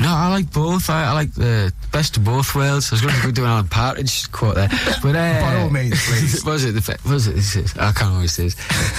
No, 0.00 0.08
I 0.08 0.28
like 0.30 0.52
both. 0.52 0.90
I, 0.90 1.06
I 1.06 1.12
like 1.12 1.32
the 1.34 1.72
best 1.92 2.16
of 2.16 2.24
both 2.24 2.54
worlds. 2.54 2.92
I 2.92 2.94
was 2.94 3.00
going 3.02 3.14
to 3.14 3.22
go 3.22 3.30
do 3.30 3.44
an 3.44 3.50
Alan 3.50 3.68
Partridge 3.68 4.30
quote 4.32 4.56
there, 4.56 4.68
but 5.02 5.16
uh, 5.16 5.40
By 5.40 5.60
all 5.60 5.70
means, 5.70 6.04
please. 6.06 6.44
was 6.46 6.64
it? 6.64 6.72
The, 6.72 6.98
was 7.08 7.26
it? 7.28 7.76
I 7.78 7.92
can't 7.92 8.14
always 8.14 8.32
say 8.32 8.44
it 8.44 8.46
is. 8.46 8.54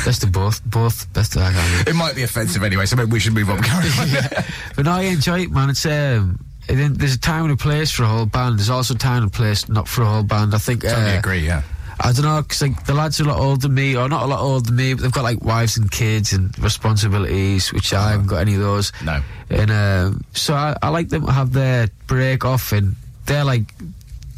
Best 0.05 0.23
of 0.23 0.31
both. 0.31 0.63
Both. 0.65 1.11
Best 1.13 1.35
of. 1.35 1.43
I 1.43 1.51
can't. 1.51 1.87
It 1.87 1.95
might 1.95 2.15
be 2.15 2.23
offensive 2.23 2.63
anyway, 2.63 2.85
so 2.85 2.95
maybe 2.95 3.11
we 3.11 3.19
should 3.19 3.33
move 3.33 3.49
on. 3.49 3.55
On. 3.65 4.43
But 4.75 4.85
no, 4.85 4.91
I 4.91 5.01
enjoy 5.01 5.41
it, 5.41 5.51
man. 5.51 5.69
It's 5.69 5.85
um, 5.85 6.39
there's 6.67 7.15
a 7.15 7.19
time 7.19 7.43
and 7.45 7.53
a 7.53 7.57
place 7.57 7.91
for 7.91 8.03
a 8.03 8.07
whole 8.07 8.25
band. 8.25 8.59
There's 8.59 8.69
also 8.69 8.95
a 8.95 8.97
time 8.97 9.23
and 9.23 9.31
a 9.31 9.35
place 9.35 9.69
not 9.69 9.87
for 9.87 10.01
a 10.01 10.05
whole 10.05 10.23
band. 10.23 10.53
I 10.53 10.57
think. 10.57 10.81
Totally 10.81 11.11
uh, 11.11 11.19
agree. 11.19 11.39
Yeah. 11.39 11.63
I 11.99 12.11
don't 12.11 12.23
know, 12.25 12.43
'cause 12.43 12.61
like 12.61 12.85
the 12.85 12.93
lads 12.93 13.19
are 13.19 13.23
a 13.23 13.27
lot 13.27 13.39
older 13.39 13.61
than 13.61 13.73
me, 13.73 13.95
or 13.95 14.09
not 14.09 14.23
a 14.23 14.25
lot 14.25 14.39
older 14.41 14.65
than 14.67 14.75
me, 14.75 14.93
but 14.93 15.03
they've 15.03 15.11
got 15.11 15.23
like 15.23 15.43
wives 15.43 15.77
and 15.77 15.89
kids 15.89 16.33
and 16.33 16.57
responsibilities, 16.59 17.71
which 17.71 17.93
I 17.93 18.11
haven't 18.11 18.27
got 18.27 18.37
any 18.37 18.55
of 18.55 18.61
those. 18.61 18.91
No. 19.03 19.21
And 19.49 19.71
um, 19.71 20.21
so 20.33 20.53
I, 20.53 20.75
I 20.81 20.89
like 20.89 21.09
them 21.09 21.25
to 21.25 21.31
have 21.31 21.53
their 21.53 21.87
break 22.07 22.43
off, 22.45 22.71
and 22.73 22.95
they're 23.25 23.45
like 23.45 23.73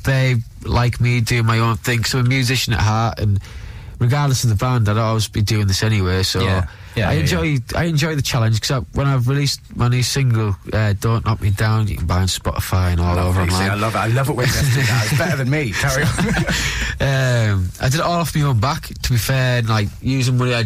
they 0.03 0.35
like 0.63 1.01
me 1.01 1.19
doing 1.21 1.45
my 1.45 1.59
own 1.59 1.77
thing. 1.77 2.03
So 2.03 2.19
I'm 2.19 2.25
a 2.25 2.29
musician 2.29 2.73
at 2.73 2.81
heart, 2.81 3.19
and 3.19 3.39
regardless 3.99 4.43
of 4.43 4.49
the 4.49 4.55
band, 4.55 4.87
I'd 4.89 4.97
always 4.97 5.27
be 5.27 5.41
doing 5.41 5.67
this 5.67 5.83
anyway. 5.83 6.23
So 6.23 6.41
Yeah. 6.41 6.67
Yeah, 6.95 7.09
I 7.09 7.13
yeah, 7.13 7.19
enjoy 7.19 7.57
I 7.75 7.83
enjoy 7.83 8.15
the 8.15 8.23
challenge 8.23 8.59
because 8.59 8.83
when 8.93 9.05
I've 9.05 9.27
released 9.27 9.61
my 9.75 9.87
new 9.87 10.01
single, 10.01 10.55
uh, 10.73 10.93
"Don't 10.99 11.23
Knock 11.25 11.39
Me 11.41 11.51
Down," 11.51 11.87
you 11.87 11.95
can 11.95 12.07
buy 12.07 12.21
on 12.21 12.27
Spotify 12.27 12.91
and 12.91 12.99
all 12.99 13.19
over 13.19 13.41
online. 13.41 13.69
I 13.69 13.75
love 13.75 13.93
it. 13.93 13.99
I 13.99 14.07
love 14.07 14.29
it 14.29 14.35
when 14.35 14.47
guests 14.47 14.73
do 14.73 14.81
that. 14.81 15.05
It's 15.05 15.17
better 15.17 15.37
than 15.37 15.47
me. 15.47 15.71
Carry 15.79 16.01
on. 16.01 16.09
Um, 16.99 17.69
I 17.79 17.89
did 17.89 17.99
it 17.99 18.01
all 18.01 18.13
off 18.19 18.35
my 18.35 18.41
own 18.41 18.59
back, 18.59 18.87
to 18.87 19.09
be 19.11 19.17
fair, 19.17 19.59
and 19.59 19.69
like 19.69 19.89
using 20.01 20.39
money 20.39 20.55
I 20.55 20.65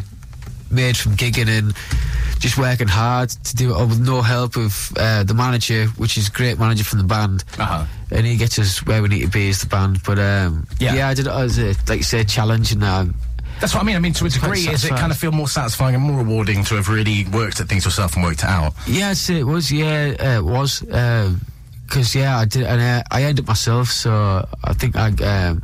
made 0.69 0.95
from 0.95 1.17
gigging 1.17 1.49
and 1.49 1.73
just 2.41 2.57
working 2.57 2.87
hard 2.89 3.29
to 3.29 3.55
do 3.55 3.69
it 3.69 3.73
all 3.77 3.85
with 3.87 4.01
no 4.05 4.21
help 4.21 4.57
of 4.57 4.91
uh, 4.97 5.23
the 5.23 5.33
manager, 5.33 5.85
which 5.97 6.17
is 6.17 6.27
a 6.27 6.31
great 6.31 6.57
manager 6.59 6.83
from 6.83 6.97
the 6.99 7.05
band. 7.05 7.43
Uh-huh. 7.59 7.85
And 8.11 8.25
he 8.25 8.35
gets 8.35 8.57
us 8.59 8.83
where 8.85 9.01
we 9.01 9.07
need 9.09 9.21
to 9.21 9.27
be 9.29 9.49
as 9.49 9.61
the 9.61 9.67
band. 9.67 10.01
But 10.03 10.17
um, 10.19 10.67
Yeah. 10.79 10.95
yeah. 10.95 11.07
I 11.07 11.13
did 11.13 11.27
it 11.27 11.31
as 11.31 11.57
a, 11.59 11.67
like 11.87 11.99
you 11.99 12.03
say, 12.03 12.23
challenge, 12.23 12.71
and 12.73 12.83
um, 12.83 13.13
That's 13.61 13.73
what 13.75 13.83
I 13.83 13.85
mean. 13.85 13.95
I 13.95 13.99
mean, 13.99 14.13
to 14.13 14.25
a 14.25 14.29
degree, 14.29 14.67
is 14.67 14.83
it 14.83 14.89
kind 14.89 15.11
of 15.11 15.17
feel 15.19 15.31
more 15.31 15.47
satisfying 15.47 15.93
and 15.95 16.03
more 16.03 16.17
rewarding 16.17 16.63
to 16.65 16.75
have 16.75 16.89
really 16.89 17.25
worked 17.31 17.61
at 17.61 17.67
things 17.69 17.85
yourself 17.85 18.15
and 18.15 18.23
worked 18.25 18.39
it 18.43 18.49
out? 18.49 18.73
Yes, 18.87 19.29
it 19.29 19.45
was. 19.45 19.71
Yeah, 19.71 20.15
uh, 20.19 20.39
it 20.39 20.43
was. 20.43 20.79
Because 20.81 22.15
yeah, 22.15 22.37
I 22.39 22.45
did, 22.45 22.63
and 22.63 22.81
uh, 22.81 23.03
I 23.11 23.23
earned 23.25 23.37
it 23.39 23.47
myself. 23.47 23.89
So 23.89 24.47
I 24.63 24.73
think 24.73 24.95
I. 24.95 25.09
Um, 25.09 25.61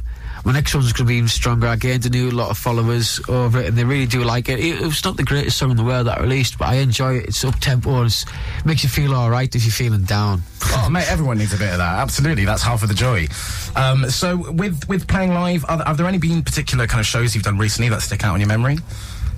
my 0.47 0.53
next 0.53 0.73
one's 0.73 0.93
going 0.93 1.05
to 1.05 1.11
be 1.11 1.15
even 1.15 1.27
stronger. 1.27 1.67
I 1.67 1.75
gained 1.75 2.05
a 2.05 2.09
new 2.09 2.31
lot 2.31 2.49
of 2.49 2.57
followers 2.57 3.19
over 3.27 3.59
it, 3.59 3.65
and 3.65 3.77
they 3.77 3.83
really 3.83 4.05
do 4.05 4.23
like 4.23 4.47
it. 4.47 4.59
It, 4.59 4.81
it 4.81 4.85
was 4.85 5.03
not 5.03 5.17
the 5.17 5.25
greatest 5.25 5.57
song 5.57 5.71
in 5.71 5.75
the 5.75 5.83
world 5.83 6.07
that 6.07 6.19
I 6.19 6.21
released, 6.21 6.57
but 6.57 6.69
I 6.69 6.75
enjoy 6.75 7.17
it. 7.17 7.25
It's 7.25 7.43
up 7.43 7.59
tempo, 7.59 7.97
and 7.97 8.07
it 8.07 8.25
makes 8.65 8.81
you 8.81 8.87
feel 8.87 9.13
all 9.13 9.29
right 9.29 9.53
if 9.53 9.65
you're 9.65 9.73
feeling 9.73 10.03
down. 10.03 10.43
Oh, 10.67 10.89
mate, 10.89 11.11
everyone 11.11 11.37
needs 11.39 11.53
a 11.53 11.57
bit 11.57 11.73
of 11.73 11.79
that. 11.79 11.99
Absolutely, 11.99 12.45
that's 12.45 12.63
half 12.63 12.81
of 12.81 12.87
the 12.87 12.95
joy. 12.95 13.27
Um, 13.75 14.09
so, 14.09 14.49
with 14.53 14.87
with 14.87 15.05
playing 15.05 15.33
live, 15.33 15.65
are, 15.67 15.83
have 15.83 15.97
there 15.97 16.07
any 16.07 16.17
been 16.17 16.41
particular 16.43 16.87
kind 16.87 17.01
of 17.01 17.05
shows 17.05 17.35
you've 17.35 17.43
done 17.43 17.57
recently 17.57 17.89
that 17.89 18.01
stick 18.01 18.23
out 18.23 18.35
in 18.35 18.39
your 18.39 18.47
memory? 18.47 18.77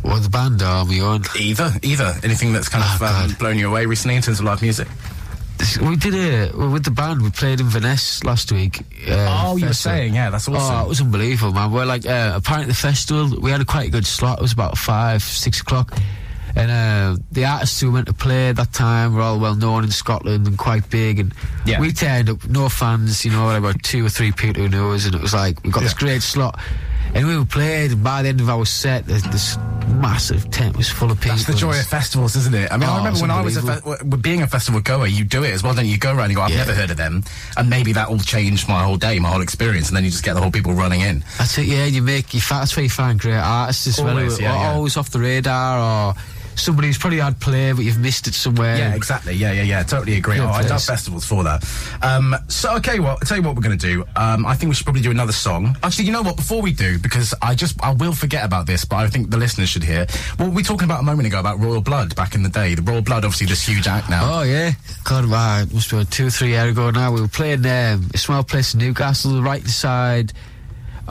Well, 0.03 0.19
the 0.19 0.29
band 0.29 0.61
are 0.61 0.85
my 0.85 0.99
own. 0.99 1.23
Either, 1.37 1.73
either 1.81 2.13
anything 2.23 2.53
that's 2.53 2.69
kind 2.69 2.83
of 2.83 3.01
Oh, 3.01 3.25
um, 3.25 3.33
blown 3.39 3.57
you 3.57 3.67
away 3.67 3.87
recently 3.87 4.15
in 4.15 4.21
terms 4.21 4.39
of 4.39 4.45
live 4.45 4.61
music. 4.61 4.87
We 5.77 5.95
did 5.95 6.13
it 6.13 6.55
well, 6.55 6.69
with 6.71 6.83
the 6.85 6.91
band. 6.91 7.21
We 7.21 7.29
played 7.29 7.59
in 7.59 7.67
Venice 7.67 8.23
last 8.23 8.51
week. 8.51 8.79
Uh, 9.07 9.43
Oh, 9.47 9.55
you 9.57 9.67
were 9.67 9.73
saying, 9.73 10.15
yeah, 10.15 10.29
that's 10.29 10.47
awesome. 10.47 10.75
Oh, 10.75 10.85
it 10.85 10.87
was 10.87 11.01
unbelievable, 11.01 11.53
man. 11.53 11.71
We're 11.71 11.85
like, 11.85 12.05
uh, 12.05 12.33
apparently 12.35 12.71
the 12.71 12.75
festival, 12.77 13.39
we 13.39 13.51
had 13.51 13.61
a 13.61 13.65
quite 13.65 13.91
good 13.91 14.05
slot. 14.05 14.39
It 14.39 14.41
was 14.41 14.53
about 14.53 14.77
five, 14.77 15.21
six 15.23 15.61
o'clock. 15.61 15.93
And 16.55 16.71
uh, 16.71 17.21
the 17.31 17.45
artists 17.45 17.79
who 17.79 17.91
went 17.91 18.07
to 18.07 18.13
play 18.13 18.49
at 18.49 18.55
that 18.55 18.73
time 18.73 19.13
were 19.15 19.21
all 19.21 19.39
well 19.39 19.55
known 19.55 19.83
in 19.83 19.91
Scotland 19.91 20.47
and 20.47 20.57
quite 20.57 20.89
big. 20.89 21.19
And 21.19 21.33
Yeah. 21.65 21.79
we 21.79 21.91
turned 21.91 22.29
up, 22.29 22.47
no 22.47 22.69
fans, 22.69 23.23
you 23.23 23.31
know, 23.31 23.49
about 23.55 23.81
two 23.83 24.05
or 24.05 24.09
three 24.09 24.31
people 24.31 24.63
who 24.63 24.69
knew 24.69 24.91
us. 24.91 25.05
And 25.05 25.13
it 25.15 25.21
was 25.21 25.33
like, 25.33 25.63
we 25.63 25.69
got 25.69 25.81
this 25.83 25.93
great 25.93 26.21
slot. 26.23 26.59
And 27.13 27.27
we 27.27 27.37
were 27.37 27.45
played, 27.45 27.91
and 27.91 28.03
by 28.03 28.21
the 28.21 28.29
end 28.29 28.39
of 28.41 28.49
our 28.49 28.65
set, 28.65 29.05
this 29.07 29.57
massive 29.99 30.49
tent 30.51 30.77
was 30.77 30.89
full 30.89 31.11
of 31.11 31.19
people. 31.19 31.35
That's 31.35 31.47
the 31.47 31.53
joy 31.53 31.77
of 31.77 31.85
festivals, 31.85 32.35
isn't 32.35 32.55
it? 32.55 32.71
I 32.71 32.77
mean, 32.77 32.87
Oh, 32.89 32.93
I 32.93 32.97
remember 32.97 33.19
when 33.21 33.31
I 33.31 33.41
was 33.41 33.57
a 33.57 33.61
fe- 33.81 34.15
being 34.21 34.41
a 34.41 34.47
festival 34.47 34.79
goer, 34.81 35.07
you 35.07 35.23
do 35.23 35.43
it 35.43 35.51
as 35.51 35.61
well. 35.63 35.73
Then 35.73 35.85
you 35.85 35.97
go 35.97 36.09
around 36.11 36.25
and 36.25 36.31
you 36.31 36.35
go, 36.37 36.41
I've 36.43 36.51
Yeah. 36.51 36.57
never 36.57 36.73
heard 36.73 36.91
of 36.91 36.97
them, 36.97 37.23
and 37.57 37.69
maybe 37.69 37.93
that 37.93 38.09
will 38.09 38.19
change 38.19 38.67
my 38.67 38.83
whole 38.83 38.97
day, 38.97 39.19
my 39.19 39.29
whole 39.29 39.41
experience, 39.41 39.87
and 39.89 39.97
then 39.97 40.03
you 40.05 40.11
just 40.11 40.23
get 40.23 40.33
the 40.35 40.41
whole 40.41 40.51
people 40.51 40.73
running 40.73 41.01
in. 41.01 41.23
That's 41.37 41.57
it, 41.57 41.65
yeah. 41.67 41.85
You 41.85 42.01
make 42.01 42.33
you 42.33 42.41
that's 42.49 42.75
where 42.75 42.83
you 42.83 42.89
find 42.89 43.19
great 43.19 43.35
artists 43.35 43.87
as 43.87 43.99
well. 44.01 44.17
Always, 44.17 44.37
who 44.37 44.43
yeah, 44.43 44.53
yeah. 44.61 44.71
always 44.73 44.97
off 44.97 45.09
the 45.11 45.19
radar, 45.19 45.79
or 46.09 46.15
somebody 46.59 46.87
who's 46.87 46.97
probably 46.97 47.19
had 47.19 47.39
play 47.39 47.71
but 47.71 47.83
you've 47.83 47.99
missed 47.99 48.27
it 48.27 48.33
somewhere. 48.33 48.77
Yeah, 48.77 48.95
exactly. 48.95 49.33
Yeah, 49.33 49.51
yeah, 49.51 49.63
yeah. 49.63 49.83
Totally 49.83 50.17
agree. 50.17 50.39
Oh, 50.39 50.47
I 50.47 50.61
love 50.61 50.83
festivals 50.83 51.25
for 51.25 51.43
that. 51.43 51.63
Um, 52.01 52.35
so, 52.47 52.75
okay, 52.77 52.99
well, 52.99 53.11
I'll 53.11 53.17
tell 53.19 53.37
you 53.37 53.43
what 53.43 53.55
we're 53.55 53.61
going 53.61 53.77
to 53.77 53.87
do. 53.87 54.03
Um, 54.15 54.45
I 54.45 54.55
think 54.55 54.69
we 54.69 54.75
should 54.75 54.85
probably 54.85 55.01
do 55.01 55.11
another 55.11 55.31
song. 55.31 55.75
Actually, 55.83 56.05
you 56.05 56.11
know 56.11 56.21
what? 56.21 56.35
Before 56.35 56.61
we 56.61 56.71
do, 56.71 56.99
because 56.99 57.33
I 57.41 57.55
just, 57.55 57.81
I 57.83 57.93
will 57.93 58.13
forget 58.13 58.45
about 58.45 58.65
this, 58.65 58.85
but 58.85 58.97
I 58.97 59.07
think 59.07 59.29
the 59.29 59.37
listeners 59.37 59.69
should 59.69 59.83
hear. 59.83 60.05
What 60.37 60.49
were 60.49 60.55
we 60.55 60.63
talking 60.63 60.85
about 60.85 60.99
a 60.99 61.03
moment 61.03 61.27
ago 61.27 61.39
about 61.39 61.59
Royal 61.59 61.81
Blood 61.81 62.15
back 62.15 62.35
in 62.35 62.43
the 62.43 62.49
day? 62.49 62.75
The 62.75 62.81
Royal 62.81 63.01
Blood, 63.01 63.25
obviously, 63.25 63.47
this 63.47 63.65
huge 63.67 63.87
act 63.87 64.09
now. 64.09 64.39
Oh 64.39 64.43
yeah, 64.43 64.71
God, 65.03 65.29
wow, 65.29 65.61
it 65.61 65.73
must 65.73 65.91
be 65.91 66.03
two 66.05 66.27
or 66.27 66.29
three 66.29 66.49
years 66.49 66.71
ago 66.71 66.91
now. 66.91 67.11
We 67.11 67.21
were 67.21 67.27
playing 67.27 67.65
um, 67.65 68.09
a 68.13 68.17
small 68.17 68.43
place 68.43 68.73
in 68.73 68.79
Newcastle, 68.79 69.33
the 69.33 69.41
right 69.41 69.63
beside. 69.63 70.33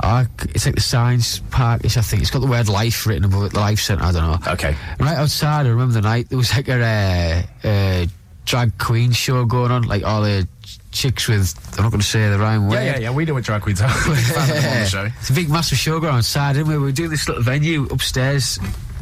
Uh, 0.02 0.24
it's 0.54 0.66
like 0.66 0.74
the 0.74 0.80
science 0.80 1.40
park. 1.50 1.82
I 1.84 1.88
think 1.88 2.22
it's 2.22 2.30
got 2.30 2.40
the 2.40 2.46
word 2.46 2.68
life 2.68 3.06
written 3.06 3.24
above 3.24 3.44
it. 3.44 3.52
The 3.52 3.60
life 3.60 3.80
centre. 3.80 4.04
I 4.04 4.12
don't 4.12 4.22
know. 4.44 4.52
Okay. 4.52 4.76
Right 5.00 5.16
outside, 5.16 5.66
I 5.66 5.70
remember 5.70 5.94
the 5.94 6.00
night 6.02 6.28
there 6.28 6.38
was 6.38 6.52
like 6.54 6.68
a 6.68 7.44
uh, 7.64 7.68
uh, 7.68 8.06
drag 8.44 8.78
queen 8.78 9.12
show 9.12 9.44
going 9.44 9.70
on, 9.72 9.82
like 9.82 10.04
all 10.04 10.22
the 10.22 10.46
chicks 10.92 11.28
with. 11.28 11.54
I'm 11.76 11.84
not 11.84 11.90
going 11.90 12.00
to 12.00 12.06
say 12.06 12.28
the 12.30 12.38
rhyme 12.38 12.62
Yeah, 12.62 12.68
word. 12.68 12.84
yeah, 12.84 12.98
yeah. 12.98 13.10
We 13.12 13.24
know 13.24 13.34
what 13.34 13.44
drag 13.44 13.62
queens 13.62 13.80
are. 13.80 13.88
We're 14.06 14.14
a 14.14 14.16
fan 14.16 14.42
of 14.50 14.56
them 14.56 14.72
on 14.72 14.80
the 14.80 14.86
show. 14.88 15.08
It's 15.20 15.30
a 15.30 15.32
big, 15.32 15.48
massive 15.50 15.78
showground 15.78 16.18
outside, 16.18 16.56
and 16.56 16.68
we 16.68 16.78
were 16.78 16.92
doing 16.92 17.10
this 17.10 17.28
little 17.28 17.42
venue 17.42 17.84
upstairs, 17.90 18.58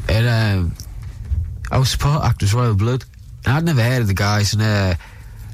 and 0.09 0.27
um, 0.27 0.75
our 1.71 1.85
support 1.85 2.25
act 2.25 2.41
was 2.43 2.55
Royal 2.55 2.75
Blood, 2.75 3.05
and 3.45 3.55
I'd 3.55 3.65
never 3.65 3.83
heard 3.83 4.01
of 4.03 4.09
the 4.09 4.15
guys, 4.15 4.53
and 4.55 4.63
uh, 4.63 4.95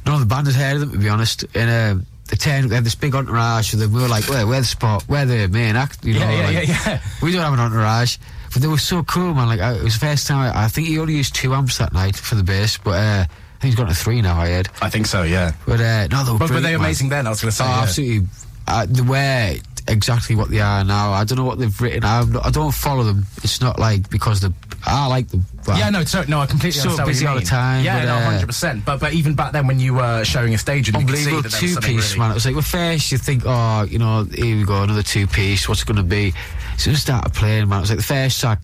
none 0.07 0.15
of 0.15 0.21
the 0.21 0.27
band 0.27 0.47
had 0.47 0.57
heard 0.57 0.75
of 0.77 0.81
them, 0.81 0.93
to 0.93 0.99
be 0.99 1.09
honest. 1.09 1.45
And 1.55 1.99
um, 2.01 2.07
they 2.33 2.37
turned, 2.39 2.71
they 2.71 2.77
had 2.77 2.85
this 2.85 2.95
big 2.95 3.15
entourage 3.15 3.73
with 3.73 3.81
them. 3.81 3.93
We 3.93 4.01
were 4.01 4.09
like, 4.09 4.27
where, 4.27 4.47
we're 4.47 4.61
the 4.61 4.67
spot, 4.67 5.03
where 5.03 5.27
the 5.27 5.49
main 5.49 5.77
act, 5.77 6.03
you 6.03 6.15
know. 6.15 6.21
Yeah, 6.21 6.33
yeah, 6.33 6.59
like, 6.61 6.69
yeah, 6.69 6.77
yeah. 6.87 7.01
We 7.21 7.31
don't 7.31 7.43
have 7.43 7.53
an 7.53 7.61
entourage, 7.61 8.17
but 8.55 8.63
they 8.63 8.69
were 8.69 8.79
so 8.79 9.03
cool, 9.03 9.35
man. 9.35 9.49
Like 9.49 9.61
I, 9.61 9.75
it 9.75 9.83
was 9.83 9.99
the 10.01 10.07
first 10.07 10.27
time. 10.27 10.39
I, 10.57 10.65
I 10.65 10.69
think 10.69 10.89
he 10.89 10.99
only 10.99 11.15
used 11.15 11.35
two 11.35 11.53
amps 11.53 11.77
that 11.77 11.93
night 11.93 12.17
for 12.17 12.35
the 12.35 12.43
bass, 12.43 12.79
but 12.79 12.93
uh, 12.93 13.27
I 13.29 13.61
think 13.61 13.65
he's 13.65 13.75
got 13.75 13.89
to 13.89 13.95
three 13.95 14.23
now. 14.23 14.41
I 14.41 14.49
heard, 14.49 14.69
I 14.81 14.89
think 14.89 15.05
so, 15.05 15.25
yeah. 15.25 15.53
but 15.67 15.79
uh, 15.79 16.07
no, 16.11 16.25
they 16.25 16.33
were 16.33 16.39
But 16.39 16.49
were 16.49 16.57
they 16.57 16.61
brilliant, 16.61 16.81
man. 16.81 16.87
amazing 16.87 17.09
then? 17.11 17.27
I 17.27 17.31
was 17.31 17.43
going 17.43 17.51
to 17.51 17.57
say. 17.57 17.65
Oh, 17.65 17.69
yeah. 17.69 17.83
absolutely. 17.83 18.29
Uh, 18.67 18.87
they 18.89 19.03
were 19.03 19.55
exactly 19.89 20.37
what 20.37 20.51
they 20.51 20.61
are 20.61 20.85
now. 20.85 21.13
I 21.13 21.25
don't 21.25 21.39
know 21.39 21.45
what 21.45 21.59
they've 21.59 21.81
written. 21.81 22.05
I'm 22.05 22.33
not, 22.33 22.47
I 22.47 22.51
don't 22.51 22.73
follow 22.73 23.03
them. 23.03 23.27
It's 23.43 23.61
not 23.61 23.79
like 23.79 24.09
because 24.11 24.41
the 24.41 24.53
I 24.85 25.07
like 25.07 25.29
them. 25.29 25.47
Yeah, 25.69 25.91
no, 25.91 26.03
so, 26.05 26.25
no, 26.27 26.41
I 26.41 26.47
completely 26.47 26.81
So 26.81 26.91
understand 26.91 27.07
busy 27.09 27.27
all 27.27 27.37
the 27.37 27.43
time, 27.43 27.85
Yeah, 27.85 28.01
but, 28.01 28.07
no, 28.07 28.15
uh, 28.17 28.31
hundred 28.33 28.47
percent. 28.47 28.85
But 28.85 28.99
but 28.99 29.13
even 29.13 29.35
back 29.35 29.53
then, 29.53 29.67
when 29.67 29.79
you 29.79 29.95
were 29.95 30.25
showing 30.25 30.55
a 30.55 30.59
stage, 30.59 30.89
and 30.89 31.01
you 31.01 31.07
could 31.07 31.17
see 31.17 31.31
Unbelievable 31.31 31.51
that 31.51 31.57
two 31.57 31.77
piece, 31.77 32.13
really, 32.13 32.19
man. 32.19 32.31
It 32.33 32.35
was 32.35 32.47
like, 32.47 32.55
well, 32.55 32.63
first 32.63 33.13
you 33.13 33.19
think, 33.19 33.45
oh, 33.47 33.83
you 33.85 33.99
know, 33.99 34.25
here 34.25 34.57
we 34.57 34.65
go, 34.65 34.83
another 34.83 35.05
two 35.05 35.27
piece. 35.27 35.69
What's 35.69 35.83
it 35.83 35.87
going 35.87 35.99
to 35.99 36.03
be? 36.03 36.35
So 36.79 36.91
we 36.91 36.97
started 36.97 37.33
playing, 37.33 37.69
man. 37.69 37.79
It 37.79 37.83
was 37.83 37.91
like 37.91 37.99
the 37.99 38.05
first 38.05 38.41
track. 38.41 38.59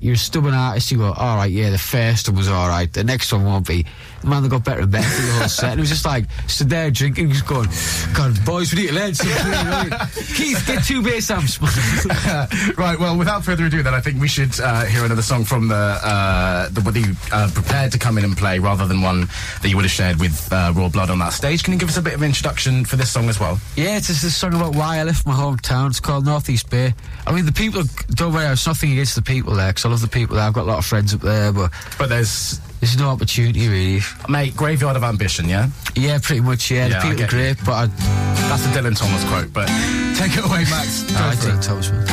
You're 0.00 0.14
a 0.14 0.16
stubborn 0.16 0.54
artist. 0.54 0.92
You 0.92 0.98
go, 0.98 1.12
all 1.12 1.36
right, 1.36 1.50
yeah, 1.50 1.70
the 1.70 1.78
first 1.78 2.28
one 2.28 2.36
was 2.36 2.48
all 2.48 2.68
right. 2.68 2.92
The 2.92 3.02
next 3.02 3.32
one 3.32 3.44
won't 3.44 3.66
be. 3.66 3.84
Man, 4.22 4.42
they 4.42 4.48
got 4.48 4.64
better 4.64 4.82
and 4.82 4.90
better 4.90 5.08
through 5.08 5.26
the 5.26 5.32
whole 5.32 5.48
set. 5.48 5.70
And 5.70 5.80
it 5.80 5.82
was 5.82 5.90
just 5.90 6.04
like 6.04 6.26
stood 6.46 6.70
there 6.70 6.90
drinking, 6.92 7.30
just 7.30 7.46
going, 7.46 7.68
God, 8.14 8.44
boys, 8.44 8.72
we 8.72 8.82
need 8.82 8.88
to 8.88 8.94
learn 8.94 9.14
something. 9.14 9.90
Keith, 10.34 10.55
get, 10.64 10.84
two 10.84 11.02
bass 11.02 11.30
amps. 11.30 11.60
right. 12.78 12.98
Well, 12.98 13.16
without 13.18 13.44
further 13.44 13.66
ado, 13.66 13.82
then 13.82 13.94
I 13.94 14.00
think 14.00 14.20
we 14.20 14.28
should 14.28 14.58
uh, 14.60 14.84
hear 14.84 15.04
another 15.04 15.22
song 15.22 15.44
from 15.44 15.68
the 15.68 15.74
uh, 15.74 16.68
the 16.70 16.96
you 16.96 17.14
uh, 17.32 17.50
prepared 17.52 17.92
to 17.92 17.98
come 17.98 18.16
in 18.16 18.24
and 18.24 18.36
play, 18.36 18.58
rather 18.58 18.86
than 18.86 19.02
one 19.02 19.28
that 19.62 19.68
you 19.68 19.76
would 19.76 19.84
have 19.84 19.92
shared 19.92 20.18
with 20.18 20.50
uh, 20.52 20.72
Raw 20.74 20.88
Blood 20.88 21.10
on 21.10 21.18
that 21.18 21.32
stage. 21.32 21.62
Can 21.62 21.72
you 21.74 21.78
give 21.78 21.88
us 21.88 21.96
a 21.96 22.02
bit 22.02 22.14
of 22.14 22.22
introduction 22.22 22.84
for 22.84 22.96
this 22.96 23.10
song 23.10 23.28
as 23.28 23.38
well? 23.38 23.58
yeah, 23.76 23.96
it's 23.96 24.08
a 24.08 24.30
song 24.30 24.54
about 24.54 24.74
why 24.74 24.98
I 24.98 25.02
left 25.02 25.26
my 25.26 25.34
hometown. 25.34 25.90
It's 25.90 26.00
called 26.00 26.24
Northeast 26.24 26.70
Bay. 26.70 26.94
I 27.26 27.32
mean, 27.32 27.44
the 27.44 27.52
people, 27.52 27.82
don't 28.10 28.32
worry, 28.32 28.46
it's 28.46 28.66
nothing 28.66 28.92
against 28.92 29.14
the 29.16 29.22
people 29.22 29.54
there, 29.54 29.68
because 29.70 29.84
I 29.84 29.88
love 29.88 30.00
the 30.00 30.08
people 30.08 30.36
there. 30.36 30.44
I've 30.46 30.52
got 30.54 30.62
a 30.62 30.70
lot 30.70 30.78
of 30.78 30.86
friends 30.86 31.12
up 31.12 31.20
there, 31.20 31.52
but 31.52 31.72
But 31.98 32.08
there's 32.08 32.60
there's 32.80 32.98
no 32.98 33.08
opportunity 33.08 33.68
really. 33.68 34.00
mate, 34.28 34.56
graveyard 34.56 34.96
of 34.96 35.04
ambition. 35.04 35.48
Yeah, 35.48 35.68
Yeah, 35.94 36.18
pretty 36.22 36.42
much, 36.42 36.70
yeah. 36.70 36.86
Yeah, 36.86 37.00
the 37.00 37.08
people 37.08 37.24
are 37.24 37.28
great, 37.28 37.56
but 37.64 37.72
I, 37.90 38.35
that's 38.48 38.64
a 38.66 38.68
Dylan 38.70 38.96
Thomas 38.96 39.24
quote. 39.24 39.52
But 39.52 39.66
take 40.16 40.36
it 40.36 40.44
away, 40.44 40.64
Max. 40.70 41.02
Go 41.02 41.18
I 41.18 41.28
like 41.28 41.38
for 41.38 41.48
it. 41.48 41.52
Dylan 41.52 41.62
Thomas, 41.62 41.90
man. 41.90 42.06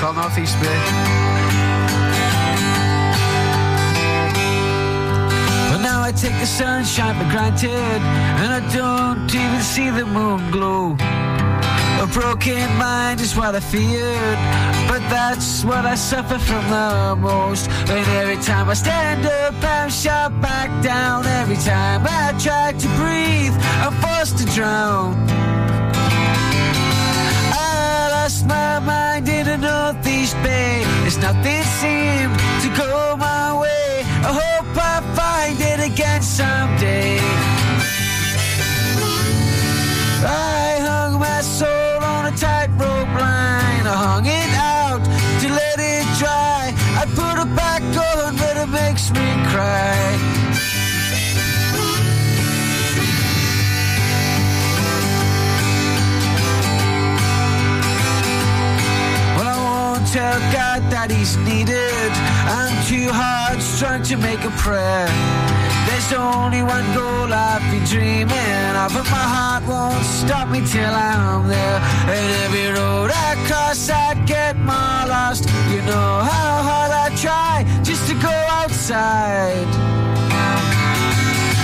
Called 0.00 0.16
Northeast 0.16 0.60
Bay. 0.60 0.80
But 5.70 5.80
now 5.82 6.02
I 6.02 6.12
take 6.12 6.36
the 6.38 6.46
sunshine 6.46 7.14
for 7.18 7.28
granted, 7.30 8.00
and 8.40 8.50
I 8.58 8.62
don't 8.74 9.34
even 9.34 9.60
see 9.60 9.90
the 9.90 10.06
moon 10.06 10.50
glow. 10.50 10.96
A 12.04 12.06
broken 12.06 12.68
mind 12.76 13.20
is 13.20 13.34
what 13.34 13.54
I 13.54 13.60
feared, 13.60 14.38
but 14.83 14.83
that's 15.10 15.64
what 15.64 15.84
I 15.84 15.94
suffer 15.94 16.38
from 16.38 16.64
the 16.70 17.16
most. 17.16 17.68
And 17.88 18.06
every 18.20 18.42
time 18.42 18.68
I 18.68 18.74
stand 18.74 19.26
up, 19.26 19.54
I'm 19.62 19.90
shot 19.90 20.40
back 20.40 20.70
down. 20.82 21.26
Every 21.26 21.56
time 21.56 22.02
I 22.06 22.32
try 22.38 22.72
to 22.72 22.88
breathe, 23.00 23.54
I'm 23.84 23.94
forced 24.02 24.38
to 24.38 24.46
drown. 24.54 25.14
I 27.52 28.08
lost 28.16 28.46
my 28.46 28.78
mind 28.80 29.28
in 29.28 29.44
the 29.46 29.58
Northeast 29.58 30.36
Bay. 30.42 30.82
It's 31.06 31.18
nothing 31.18 31.62
seemed 31.80 32.36
to 32.64 32.68
go 32.76 33.16
my 33.16 33.58
way. 33.60 34.02
I 34.28 34.32
hope 34.42 34.76
I 34.76 34.96
find 35.14 35.60
it 35.60 35.80
again 35.90 36.22
someday. 36.22 37.43
Makes 49.04 49.18
me 49.18 49.50
cry. 49.50 50.16
Well, 59.36 59.48
I 59.48 59.96
won't 59.96 60.08
tell 60.08 60.38
God 60.52 60.82
that 60.90 61.10
He's 61.10 61.36
needed. 61.38 62.12
I'm 62.46 62.72
too 62.86 63.10
hard 63.12 63.60
strung 63.60 64.02
to 64.04 64.16
make 64.16 64.42
a 64.44 64.50
prayer. 64.50 65.08
There's 65.86 66.12
only 66.12 66.62
one 66.62 66.86
goal 66.94 67.32
I've 67.32 67.62
been 67.70 67.84
dreaming 67.84 68.76
of, 68.82 68.92
but 68.94 69.04
my 69.10 69.26
heart 69.36 69.64
won't 69.66 70.04
stop 70.04 70.48
me 70.48 70.60
till 70.66 70.94
I'm 70.94 71.48
there. 71.48 71.80
And 72.08 72.24
every 72.44 72.68
road 72.78 73.10
I 73.12 73.34
cross, 73.46 73.90
I 73.90 74.14
get 74.24 74.56
more 74.56 75.02
lost. 75.12 75.44
You 75.70 75.82
know 75.82 76.22
how 76.30 76.62
hard 76.68 76.90
I 76.90 77.14
try 77.16 77.64
just 77.82 78.08
to 78.08 78.14
go 78.14 78.43
outside. 78.84 79.68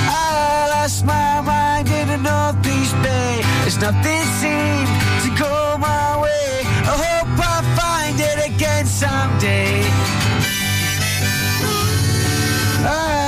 I 0.09 0.69
lost 0.71 1.05
my 1.05 1.41
mind 1.43 1.89
in 1.89 2.09
the 2.09 2.17
Northeast 2.17 2.95
Bay. 3.03 3.43
As 3.67 3.79
nothing 3.79 4.25
seemed 4.41 4.89
to 5.25 5.31
go 5.39 5.77
my 5.79 6.19
way. 6.23 6.63
I 6.89 6.95
hope 7.05 7.29
I 7.39 7.61
find 7.77 8.19
it 8.19 8.47
again 8.49 8.87
someday. 8.87 9.83
I 12.89 13.20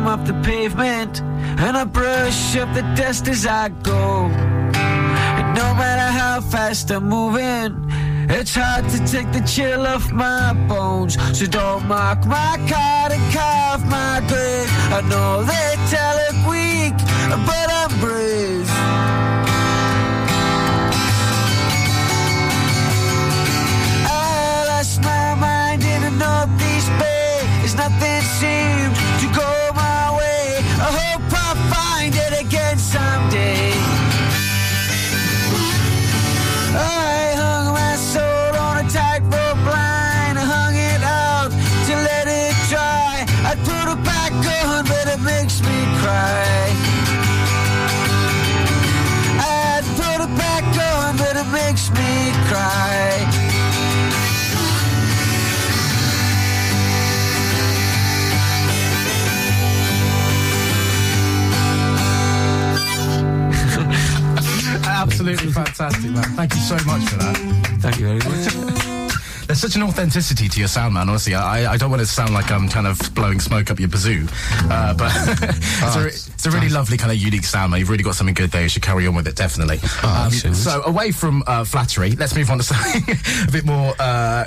from 0.00 0.08
off 0.08 0.26
the 0.26 0.34
pavement 0.42 1.20
and 1.60 1.76
I 1.76 1.84
brush 1.84 2.56
up 2.56 2.72
the 2.74 2.82
dust 2.96 3.28
as 3.28 3.46
I 3.46 3.68
go. 3.82 4.26
And 5.38 5.48
no 5.54 5.68
matter 5.74 6.10
how 6.18 6.40
fast 6.40 6.90
I'm 6.90 7.08
moving, 7.08 7.70
it's 8.30 8.54
hard 8.54 8.88
to 8.90 8.98
take 9.06 9.30
the 9.32 9.40
chill 9.40 9.86
off 9.86 10.10
my 10.10 10.54
bones. 10.68 11.14
So 11.38 11.46
don't 11.46 11.86
mark 11.86 12.24
my 12.24 12.56
card 12.70 13.12
and 13.12 13.34
carve 13.34 13.84
my 13.86 14.22
grave. 14.28 14.70
I 14.98 15.00
know 15.10 15.42
they 15.52 15.70
tell 15.94 16.16
it 16.28 16.36
weak, 16.48 16.96
but 17.48 17.68
I'm 17.80 17.92
brave. 18.00 18.59
Absolutely 65.20 65.52
fantastic, 65.52 66.10
man. 66.12 66.24
Thank 66.34 66.54
you 66.54 66.60
so 66.60 66.76
much 66.86 67.02
for 67.10 67.16
that. 67.16 67.36
Thank 67.80 67.98
you 67.98 68.06
very 68.06 68.20
much. 68.20 69.46
There's 69.46 69.60
such 69.60 69.76
an 69.76 69.82
authenticity 69.82 70.48
to 70.48 70.58
your 70.58 70.68
sound, 70.68 70.94
man. 70.94 71.10
Honestly, 71.10 71.34
I, 71.34 71.74
I 71.74 71.76
don't 71.76 71.90
want 71.90 72.00
it 72.00 72.06
to 72.06 72.10
sound 72.10 72.32
like 72.32 72.50
I'm 72.50 72.70
kind 72.70 72.86
of 72.86 72.98
blowing 73.14 73.38
smoke 73.38 73.70
up 73.70 73.78
your 73.78 73.90
bazoo, 73.90 74.26
uh, 74.70 74.94
but 74.94 75.12
it's, 75.42 75.96
a, 75.96 76.06
it's 76.06 76.46
a 76.46 76.50
really 76.50 76.70
lovely 76.70 76.96
kind 76.96 77.12
of 77.12 77.18
unique 77.18 77.44
sound, 77.44 77.70
man. 77.70 77.80
You've 77.80 77.90
really 77.90 78.02
got 78.02 78.14
something 78.14 78.32
good 78.32 78.50
there. 78.50 78.62
You 78.62 78.70
should 78.70 78.82
carry 78.82 79.06
on 79.06 79.14
with 79.14 79.28
it, 79.28 79.36
definitely. 79.36 79.80
Um, 80.02 80.30
so 80.30 80.82
away 80.86 81.10
from 81.12 81.42
uh, 81.46 81.64
flattery, 81.64 82.12
let's 82.12 82.34
move 82.34 82.48
on 82.48 82.56
to 82.56 82.64
something 82.64 83.14
a 83.46 83.52
bit 83.52 83.66
more, 83.66 83.92
uh, 83.98 84.46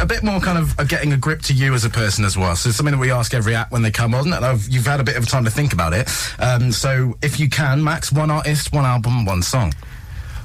a 0.00 0.06
bit 0.06 0.22
more 0.22 0.40
kind 0.40 0.56
of 0.56 0.80
uh, 0.80 0.84
getting 0.84 1.12
a 1.12 1.18
grip 1.18 1.42
to 1.42 1.52
you 1.52 1.74
as 1.74 1.84
a 1.84 1.90
person 1.90 2.24
as 2.24 2.38
well. 2.38 2.56
So, 2.56 2.70
something 2.70 2.94
that 2.94 3.00
we 3.00 3.10
ask 3.10 3.34
every 3.34 3.54
act 3.54 3.72
when 3.72 3.82
they 3.82 3.90
come 3.90 4.14
on, 4.14 4.32
and 4.32 4.42
I've, 4.42 4.66
you've 4.68 4.86
had 4.86 5.00
a 5.00 5.04
bit 5.04 5.16
of 5.16 5.28
time 5.28 5.44
to 5.44 5.50
think 5.50 5.74
about 5.74 5.92
it. 5.92 6.08
Um, 6.38 6.72
so, 6.72 7.18
if 7.20 7.38
you 7.38 7.50
can, 7.50 7.84
Max, 7.84 8.10
one 8.10 8.30
artist, 8.30 8.72
one 8.72 8.86
album, 8.86 9.26
one 9.26 9.42
song. 9.42 9.74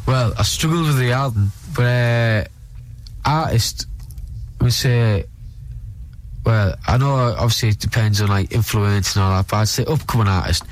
Well, 0.10 0.34
I 0.40 0.42
struggled 0.42 0.88
with 0.88 0.98
the 0.98 1.12
album, 1.12 1.52
but 1.76 1.84
uh, 1.84 2.44
artist, 3.24 3.86
I 4.60 4.64
would 4.64 4.74
say, 4.74 5.26
well, 6.44 6.74
I 6.88 6.98
know 6.98 7.14
obviously 7.38 7.70
it 7.70 7.80
depends 7.80 8.20
on 8.20 8.28
like 8.30 8.52
influence 8.52 9.16
and 9.16 9.24
all 9.24 9.38
that, 9.38 9.48
but 9.48 9.58
I'd 9.58 9.68
say 9.68 9.86
upcoming 9.86 10.28
artist. 10.28 10.64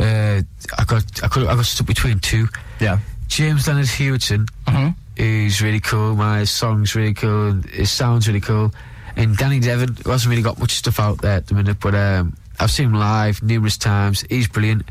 Uh, 0.00 0.42
I 0.76 0.84
got 0.84 1.04
I 1.22 1.28
could 1.28 1.46
I 1.46 1.54
got 1.54 1.64
stuck 1.64 1.86
between 1.86 2.18
two. 2.18 2.48
Yeah. 2.80 2.98
James 3.28 3.68
Leonard 3.68 3.86
Hewitson, 3.86 4.46
Mhm. 4.66 4.96
who's 5.16 5.62
really 5.62 5.78
cool. 5.80 6.16
My 6.16 6.42
song's 6.42 6.96
really 6.96 7.14
cool. 7.14 7.50
and 7.50 7.64
His 7.66 7.92
sound's 7.92 8.26
really 8.26 8.40
cool. 8.40 8.74
And 9.14 9.36
Danny 9.36 9.60
Devon, 9.60 9.96
who 10.04 10.10
hasn't 10.10 10.28
really 10.28 10.42
got 10.42 10.58
much 10.58 10.72
stuff 10.72 10.98
out 10.98 11.18
there 11.22 11.36
at 11.36 11.46
the 11.46 11.54
minute, 11.54 11.78
but 11.80 11.94
um, 11.94 12.36
I've 12.58 12.72
seen 12.72 12.86
him 12.86 12.94
live 12.94 13.44
numerous 13.44 13.76
times. 13.78 14.24
He's 14.28 14.48
brilliant. 14.48 14.88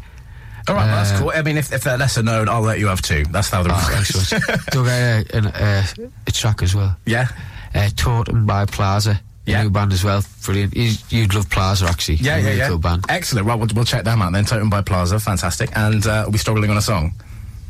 All 0.67 0.75
right, 0.75 0.85
well, 0.85 0.95
that's 0.95 1.11
Uh, 1.11 1.19
cool. 1.19 1.31
I 1.35 1.41
mean, 1.41 1.57
if, 1.57 1.71
if 1.71 1.83
they're 1.83 1.97
lesser 1.97 2.23
known, 2.23 2.49
I'll 2.49 2.61
let 2.61 2.79
you 2.79 2.87
have 2.87 3.01
two. 3.01 3.23
That's 3.31 3.49
how 3.49 3.63
the 3.63 3.69
Oh, 3.73 3.89
rules 3.93 4.11
goes. 4.11 4.29
Dug 4.71 4.87
uh, 4.87 5.83
a 6.27 6.31
track 6.31 6.61
as 6.63 6.73
well. 6.75 6.97
Yeah. 7.05 7.27
Uh, 7.73 7.89
Totem 7.95 8.45
by 8.45 8.65
Plaza. 8.65 9.21
Yeah. 9.45 9.61
New 9.61 9.69
band 9.69 9.93
as 9.93 10.03
well. 10.03 10.23
Brilliant. 10.43 10.75
You, 10.75 10.93
you'd 11.09 11.35
love 11.35 11.47
Plaza 11.51 11.85
actually. 11.85 12.15
Yeah, 12.15 12.37
yeah, 12.37 12.43
really 12.45 12.57
yeah. 12.57 12.67
Cool 12.69 12.79
band. 12.79 13.05
Excellent. 13.09 13.45
Right, 13.45 13.53
we'll, 13.59 13.67
we'll 13.75 13.85
check 13.85 14.03
them 14.03 14.21
out 14.23 14.33
then. 14.33 14.43
Totem 14.45 14.71
by 14.71 14.81
Plaza, 14.81 15.19
fantastic. 15.19 15.69
And 15.75 16.05
uh, 16.07 16.21
we'll 16.25 16.31
be 16.31 16.39
struggling 16.39 16.71
on 16.71 16.77
a 16.77 16.81
song. 16.81 17.13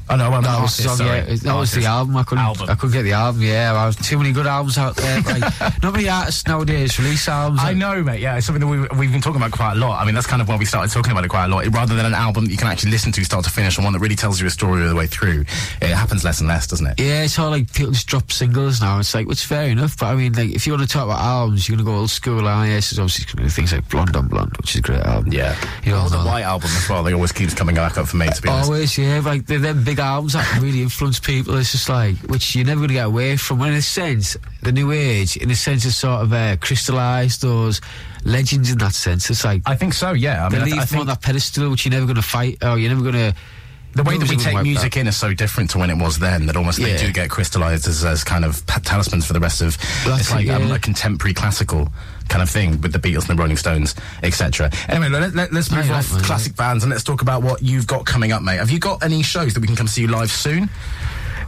Oh 0.10 0.16
know, 0.16 0.30
well, 0.30 0.42
That 0.42 0.52
not 0.52 0.62
was, 0.64 0.78
the 0.78 0.84
artist, 0.84 0.98
song, 1.00 1.08
sorry. 1.08 1.18
yeah. 1.20 1.36
That 1.42 1.56
was 1.60 1.72
the 1.72 1.86
album. 1.86 2.18
I 2.18 2.24
couldn't. 2.24 2.44
Album. 2.44 2.70
I 2.70 2.76
couldn't 2.76 2.94
get 2.94 3.04
the 3.04 3.14
album. 3.14 3.42
Yeah, 3.42 3.74
well, 3.74 3.92
too 3.94 4.18
many 4.18 4.32
good 4.32 4.46
albums 4.48 4.78
out 4.78 4.96
there. 4.96 5.22
Like, 5.26 5.82
not 5.84 5.94
many 5.94 6.08
artists 6.08 6.46
nowadays 6.48 7.00
release 7.00 7.28
albums. 7.28 7.60
I 7.64 7.74
know, 7.74 8.04
mate. 8.04 8.20
Yeah, 8.22 8.38
it's 8.38 8.46
something 8.46 8.62
that 8.62 8.68
we've, 8.68 9.00
we've 9.00 9.12
been 9.12 9.22
talking 9.22 9.42
about 9.42 9.52
quite 9.52 9.74
a 9.74 9.76
lot. 9.76 10.00
I 10.02 10.06
mean, 10.06 10.14
that's 10.14 10.28
kind 10.28 10.42
of 10.42 10.48
why 10.48 10.58
we 10.58 10.66
started 10.66 10.92
talking 10.94 11.12
about 11.12 11.26
it 11.26 11.30
quite 11.30 11.46
a 11.46 11.48
lot. 11.48 11.66
Rather 11.74 11.96
than 11.96 12.06
an 12.06 12.14
album 12.14 12.46
that 12.46 12.52
you 12.52 12.58
can 12.58 12.68
actually 12.68 12.92
listen 12.92 13.12
to 13.14 13.24
start 13.24 13.44
to 13.46 13.50
finish, 13.50 13.78
and 13.78 13.84
one 13.84 13.94
that 13.94 14.00
really 14.00 14.16
tells 14.16 14.40
you 14.40 14.46
a 14.48 14.50
story 14.50 14.84
all 14.84 14.90
the 14.90 14.96
way 14.96 15.08
through, 15.08 15.42
it 15.82 15.90
happens 15.90 16.24
less 16.24 16.40
and 16.40 16.48
less, 16.48 16.68
doesn't 16.68 16.86
it? 16.86 17.00
Yeah, 17.00 17.24
it's 17.24 17.38
all 17.40 17.50
like 17.50 17.72
people 17.74 17.92
just 17.92 18.08
drop 18.08 18.32
singles 18.32 18.82
now. 18.82 19.00
It's 19.00 19.14
like, 19.16 19.28
which 19.28 19.40
is 19.40 19.44
fair 19.46 19.68
enough. 19.70 19.98
But 19.98 20.08
I 20.08 20.16
mean, 20.16 20.34
like, 20.34 20.52
if 20.52 20.68
you 20.68 20.74
want 20.74 20.84
to 20.88 20.90
talk 20.90 21.06
about 21.06 21.20
albums, 21.20 21.68
you're 21.68 21.76
going 21.78 21.86
to 21.86 21.92
go 21.92 21.98
old 21.98 22.10
school. 22.12 22.48
Ah, 22.48 22.64
yes, 22.66 22.92
there's 22.92 23.00
obviously 23.00 23.26
gonna 23.34 23.48
be 23.48 23.52
things 23.52 23.74
like 23.74 23.90
Blonde 23.90 24.16
on 24.16 24.28
Blonde, 24.28 24.56
which 24.58 24.72
is 24.72 24.80
a 24.80 24.82
great 24.82 25.02
album. 25.02 25.32
Yeah. 25.34 25.56
You 25.84 25.92
know, 25.92 26.08
the. 26.08 26.26
White 26.26 26.44
album 26.44 26.70
as 26.76 26.90
well. 26.90 27.04
They 27.04 27.14
always 27.14 27.32
keeps 27.32 27.54
coming 27.54 27.76
back 27.76 27.98
up 27.98 28.08
for 28.08 28.18
me, 28.18 28.28
to 28.28 28.42
be 28.42 28.50
honest. 28.50 28.70
Always, 28.70 28.98
yeah. 28.98 29.22
Like 29.24 29.46
they're 29.46 29.60
them 29.60 29.84
big 29.84 29.95
albums 30.00 30.34
that 30.34 30.60
really 30.62 30.82
influence 30.82 31.20
people. 31.20 31.56
It's 31.58 31.72
just 31.72 31.90
like 31.90 32.16
which 32.28 32.56
you're 32.56 32.66
never 32.66 32.80
going 32.80 32.90
to 32.90 32.94
get 32.96 33.06
away 33.06 33.38
from. 33.38 33.60
When 33.60 33.72
in 33.72 33.78
a 33.78 33.82
sense, 33.82 34.38
the 34.62 34.72
new 34.72 34.92
age, 34.92 35.38
in 35.38 35.50
a 35.52 35.56
sense, 35.56 35.84
has 35.84 35.98
sort 35.98 36.22
of 36.22 36.34
uh, 36.34 36.58
crystallised 36.58 37.42
those 37.42 37.82
legends 38.24 38.72
in 38.72 38.78
that 38.80 38.94
sense. 38.94 39.30
It's 39.30 39.44
like 39.44 39.62
I 39.66 39.76
think 39.76 39.94
so. 39.94 40.12
Yeah. 40.14 40.46
I 40.46 40.50
they 40.50 40.58
mean, 40.58 40.62
I, 40.62 40.66
leave 40.66 40.74
th- 40.76 40.84
I 40.84 40.86
them 40.92 41.00
on 41.02 41.08
that 41.08 41.22
pedestal, 41.22 41.70
which 41.70 41.86
you're 41.86 41.94
never 41.94 42.06
going 42.06 42.16
to 42.16 42.22
fight, 42.22 42.64
or 42.64 42.78
you're 42.78 42.90
never 42.90 43.02
going 43.02 43.14
to. 43.14 43.36
The 43.96 44.04
way 44.04 44.18
that 44.18 44.30
we 44.30 44.36
take 44.36 44.62
music 44.62 44.98
in 44.98 45.08
is 45.08 45.16
so 45.16 45.34
different 45.34 45.70
to 45.72 45.78
when 45.78 45.90
it 45.90 45.98
was 45.98 46.20
then 46.20 46.46
that 46.48 46.58
almost 46.58 46.80
they 46.82 46.98
do 46.98 47.12
get 47.12 47.30
crystallized 47.30 47.88
as, 47.88 48.04
as 48.04 48.24
kind 48.24 48.44
of 48.44 48.66
talismans 48.66 49.26
for 49.26 49.34
the 49.34 49.40
rest 49.40 49.62
of. 49.62 49.78
That's 50.06 50.22
it's 50.22 50.32
like 50.32 50.48
it, 50.48 50.50
um, 50.50 50.70
a 50.72 50.80
contemporary 50.80 51.34
classical 51.34 51.88
kind 52.28 52.42
of 52.42 52.50
thing 52.50 52.82
with 52.82 52.92
the 52.92 53.00
Beatles 53.00 53.30
and 53.30 53.38
the 53.38 53.42
Rolling 53.42 53.58
Stones, 53.58 53.96
etc. 54.22 54.70
Anyway, 54.90 55.10
let, 55.10 55.34
let, 55.34 55.54
us 55.54 55.72
move 55.72 55.88
yeah, 55.88 55.98
off 55.98 56.12
man, 56.12 56.20
yeah. 56.20 56.28
classic 56.28 56.56
bands 56.56 56.84
and 56.84 56.92
let's 56.92 57.04
talk 57.04 57.22
about 57.22 57.42
what 57.42 57.62
you've 57.62 57.88
got 57.88 58.06
coming 58.06 58.32
up, 58.32 58.42
mate. 58.42 58.58
Have 58.58 58.72
you 58.72 58.80
got 58.80 59.02
any 59.04 59.24
shows 59.24 59.54
that 59.54 59.62
we 59.62 59.68
can 59.68 59.76
come 59.76 59.88
see 59.88 60.02
you 60.02 60.08
live 60.08 60.32
soon? 60.32 60.70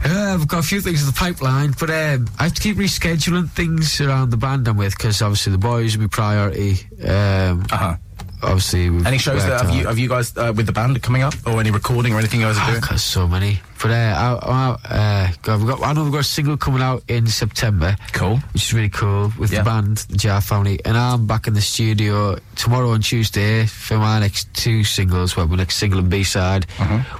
Yeah, 0.04 0.34
I've 0.34 0.48
got 0.48 0.60
a 0.60 0.66
few 0.66 0.80
things 0.80 1.00
in 1.00 1.06
the 1.06 1.12
pipeline, 1.12 1.74
but 1.78 1.90
um, 1.90 2.28
I 2.38 2.44
have 2.44 2.54
to 2.54 2.62
keep 2.62 2.76
rescheduling 2.76 3.50
things 3.50 4.00
around 4.00 4.30
the 4.30 4.36
band 4.36 4.68
I'm 4.68 4.76
with 4.76 4.96
because 4.96 5.20
obviously 5.20 5.52
the 5.52 5.58
boys 5.58 5.96
are 5.96 5.98
my 5.98 6.06
priority. 6.06 6.78
Um, 7.02 7.66
Uh 7.70 7.76
huh. 7.76 7.96
Obviously, 8.42 8.90
we've 8.90 9.06
Any 9.06 9.18
shows 9.18 9.44
that 9.44 9.60
have 9.64 9.74
you 9.74 9.86
have 9.86 9.98
you 9.98 10.08
guys 10.08 10.36
uh, 10.36 10.52
with 10.54 10.66
the 10.66 10.72
band 10.72 11.00
coming 11.02 11.22
up 11.22 11.34
or 11.46 11.60
any 11.60 11.70
recording 11.70 12.12
or 12.14 12.18
anything 12.18 12.40
you 12.40 12.46
guys 12.46 12.56
are 12.56 12.60
I've 12.62 12.70
doing? 12.70 12.80
got 12.82 13.00
so 13.00 13.26
many. 13.28 13.60
But 13.80 13.92
uh, 13.92 13.94
I, 13.94 14.76
I, 14.88 15.32
uh, 15.52 15.56
we've 15.58 15.66
got, 15.68 15.82
I 15.82 15.92
know 15.92 16.02
we've 16.02 16.12
got 16.12 16.20
a 16.22 16.24
single 16.24 16.56
coming 16.56 16.82
out 16.82 17.04
in 17.06 17.28
September. 17.28 17.96
Cool. 18.12 18.38
Which 18.52 18.64
is 18.64 18.74
really 18.74 18.88
cool 18.88 19.32
with 19.38 19.52
Yeah. 19.52 19.60
the 19.60 19.64
band, 19.70 19.96
the 20.08 20.16
Jar 20.16 20.40
Family. 20.40 20.80
And 20.84 20.96
I'm 20.96 21.26
back 21.26 21.46
in 21.46 21.54
the 21.54 21.60
studio 21.60 22.38
tomorrow 22.56 22.92
and 22.92 23.04
Tuesday 23.04 23.66
for 23.66 23.98
my 23.98 24.18
next 24.18 24.52
two 24.54 24.82
singles, 24.82 25.36
well, 25.36 25.46
my 25.46 25.56
next 25.56 25.76
single 25.76 26.00
and 26.00 26.10
B 26.10 26.24
side, 26.24 26.64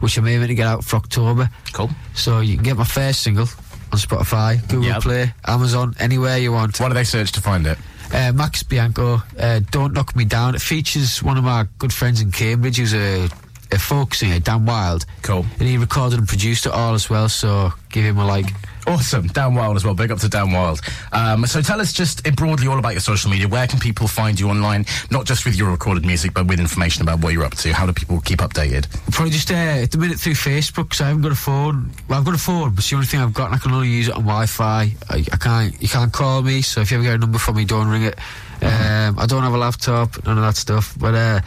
which 0.01 0.19
I'm 0.19 0.27
aiming 0.27 0.49
to 0.49 0.55
get 0.57 0.67
out 0.67 0.83
for 0.85 0.97
October. 0.97 1.49
Cool. 1.73 1.91
So 2.15 2.41
you 2.41 2.55
can 2.57 2.65
get 2.65 2.77
my 2.77 2.85
first 2.85 3.23
single 3.23 3.47
on 3.93 3.99
Spotify, 3.99 4.61
Google 4.69 4.89
Yep. 4.91 5.03
Play, 5.03 5.33
Amazon, 5.47 5.95
anywhere 6.01 6.39
you 6.39 6.51
want. 6.51 6.79
What 6.81 6.89
do 6.89 6.95
they 6.95 7.05
search 7.05 7.31
to 7.33 7.41
find 7.41 7.67
it? 7.69 7.79
Uh, 8.13 8.33
Max 8.33 8.63
Bianco, 8.63 9.23
uh, 9.39 9.61
Don't 9.71 9.93
Knock 9.93 10.17
Me 10.17 10.25
Down. 10.25 10.55
It 10.55 10.63
features 10.63 11.23
one 11.23 11.37
of 11.37 11.45
my 11.45 11.67
good 11.79 11.93
friends 11.93 12.21
in 12.21 12.33
Cambridge 12.33 12.79
who's 12.79 12.95
a, 12.95 13.29
a 13.71 13.79
folk 13.79 14.15
singer, 14.15 14.41
Dan 14.41 14.65
Wild. 14.65 15.05
Cool. 15.23 15.45
And 15.59 15.69
he 15.69 15.77
recorded 15.77 16.19
and 16.19 16.27
produced 16.29 16.67
it 16.67 16.73
all 16.73 16.95
as 16.95 17.11
well, 17.11 17.29
so 17.29 17.73
give 17.91 18.05
him 18.05 18.19
a 18.19 18.27
like. 18.27 18.47
Awesome. 18.89 19.27
Dan 19.29 19.55
Wild 19.55 19.77
as 19.77 19.85
well. 19.85 19.95
Big 19.95 20.11
up 20.11 20.19
to 20.19 20.29
Dan 20.29 20.51
Wild. 20.51 20.81
Um, 21.13 21.47
so 21.47 21.61
tell 21.61 21.81
us 21.81 21.93
just 21.93 22.27
uh, 22.27 22.31
broadly 22.33 22.67
all 22.69 22.79
about 22.79 22.93
your 22.93 23.01
social 23.01 23.31
media. 23.31 23.47
Where 23.47 23.67
can 23.67 23.79
people 23.79 24.09
find 24.09 24.41
you 24.41 24.49
online? 24.49 24.87
Not 25.11 25.27
just 25.27 25.45
with 25.45 25.57
your 25.57 25.71
recorded 25.71 26.07
music, 26.07 26.33
but 26.35 26.47
with 26.47 26.59
information 26.59 27.03
about 27.03 27.21
what 27.21 27.33
you're 27.33 27.45
up 27.45 27.55
to. 27.57 27.73
How 27.73 27.87
do 27.87 27.93
people 27.93 28.21
keep 28.21 28.39
updated? 28.39 28.89
Probably 29.13 29.31
just 29.31 29.51
uh, 29.51 29.55
at 29.55 29.91
the 29.91 29.99
minute 29.99 30.19
through 30.19 30.33
Facebook, 30.33 30.85
because 30.85 31.03
I 31.03 31.09
haven't 31.09 31.23
got 31.23 31.33
a 31.33 31.37
phone. 31.37 31.91
Well, 32.09 32.19
I've 32.19 32.25
got 32.25 32.35
a 32.35 32.39
phone, 32.39 32.71
but 32.71 32.79
it's 32.79 32.91
the 32.91 32.97
only 32.97 33.07
thing 33.07 33.21
I've 33.21 33.35
got, 33.35 33.47
and 33.47 33.55
I 33.55 33.59
can 33.59 33.73
only 33.73 33.89
use 33.89 34.09
it 34.09 34.15
on 34.15 34.23
Wi-Fi. 34.23 34.93
I, 35.11 35.17
I 35.17 35.37
can't, 35.37 35.83
you 35.83 35.89
can't 35.89 36.13
call 36.13 36.43
me, 36.43 36.63
so 36.63 36.81
if 36.81 36.91
you 36.91 36.97
ever 36.97 37.05
get 37.05 37.15
a 37.15 37.19
number 37.19 37.39
from 37.39 37.57
me, 37.57 37.65
don't 37.65 37.89
ring 37.89 38.05
it. 38.05 38.19
Um, 38.63 39.19
I 39.19 39.27
don't 39.27 39.43
have 39.43 39.55
a 39.55 39.59
laptop, 39.59 40.25
none 40.25 40.39
of 40.39 40.45
that 40.45 40.57
stuff. 40.57 40.95
But 40.99 41.15
uh, 41.15 41.41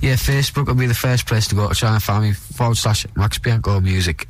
yeah, 0.00 0.14
Facebook 0.14 0.66
will 0.66 0.74
be 0.74 0.86
the 0.86 0.94
first 0.94 1.26
place 1.26 1.48
to 1.48 1.54
go 1.54 1.68
to 1.68 1.74
try 1.74 1.94
and 1.94 2.02
find 2.02 2.24
me. 2.24 2.32
Forward 2.32 2.76
slash 2.76 3.06
Max 3.16 3.38
Bianco 3.38 3.80
Music. 3.80 4.28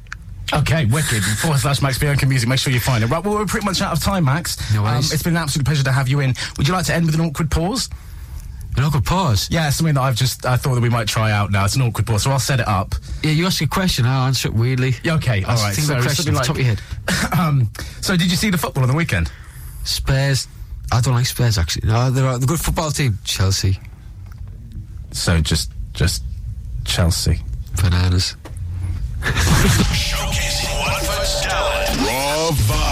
Okay, 0.55 0.85
wicked. 0.87 1.23
Forward 1.25 1.59
slash 1.61 1.81
Max 1.81 1.99
Bianco 1.99 2.27
Music. 2.27 2.49
Make 2.49 2.59
sure 2.59 2.73
you 2.73 2.81
find 2.81 3.03
it. 3.03 3.07
Right, 3.09 3.25
well, 3.25 3.35
we're 3.35 3.47
pretty 3.47 3.65
much 3.65 3.81
out 3.81 3.97
of 3.97 4.03
time, 4.03 4.25
Max. 4.27 4.59
No 4.75 4.83
worries. 4.83 5.13
it's 5.13 5.23
been 5.23 5.35
an 5.37 5.43
absolute 5.43 5.65
pleasure 5.65 5.85
to 5.85 5.93
have 5.93 6.09
you 6.09 6.21
in. 6.21 6.35
Would 6.59 6.69
you 6.69 6.75
like 6.75 6.85
to 6.87 6.95
end 6.95 7.07
with 7.07 7.15
an 7.15 7.23
awkward 7.23 7.51
pause? 7.51 7.89
An 8.77 8.85
awkward 8.85 9.05
pause. 9.05 9.49
Yeah, 9.51 9.69
something 9.71 9.95
that 9.95 10.01
I've 10.01 10.17
just 10.17 10.47
I 10.47 10.57
thought 10.57 10.75
that 10.75 10.81
we 10.81 10.89
might 10.89 11.07
try 11.09 11.31
out 11.31 11.51
now. 11.51 11.65
It's 11.65 11.77
an 11.77 11.83
awkward 11.83 12.07
pause, 12.07 12.23
so 12.23 12.31
I'll 12.31 12.39
set 12.39 12.61
it 12.61 12.69
up. 12.69 12.95
Yeah, 13.23 13.33
you 13.33 13.47
ask 13.47 13.61
a 13.63 13.67
question, 13.67 14.07
I'll 14.07 14.27
answer 14.27 14.49
it 14.49 14.55
weirdly. 14.55 14.95
Yeah, 15.03 15.15
okay, 15.15 15.43
all 15.45 15.57
right. 15.57 15.75
Think 15.75 15.87
So 15.87 16.01
question 16.01 16.35
off 16.37 16.43
the 16.43 16.47
top 16.47 16.57
of 16.57 16.63
your 16.63 16.75
head. 16.75 16.81
um, 17.39 17.71
so 18.01 18.17
did 18.17 18.31
you 18.31 18.37
see 18.37 18.51
the 18.51 18.59
football 18.59 18.83
on 18.83 18.89
the 18.89 18.97
weekend? 18.97 19.31
Spurs. 19.85 20.49
I 20.91 21.01
don't 21.01 21.15
like 21.15 21.27
Spurs 21.27 21.59
actually. 21.59 21.89
No, 21.89 22.11
they're 22.11 22.27
a 22.27 22.39
the 22.39 22.47
good 22.47 22.61
football 22.61 22.91
team. 22.91 23.19
Chelsea. 23.25 23.79
So 25.13 25.41
just 25.41 25.71
just 25.93 26.23
Chelsea. 26.85 27.41
Bananas. 27.83 28.37
Showcasing 29.23 30.81
one 30.81 30.91
Watford's 30.91 31.41
talent. 31.43 31.97
Raw 32.01 32.51
Vibe. 32.51 32.92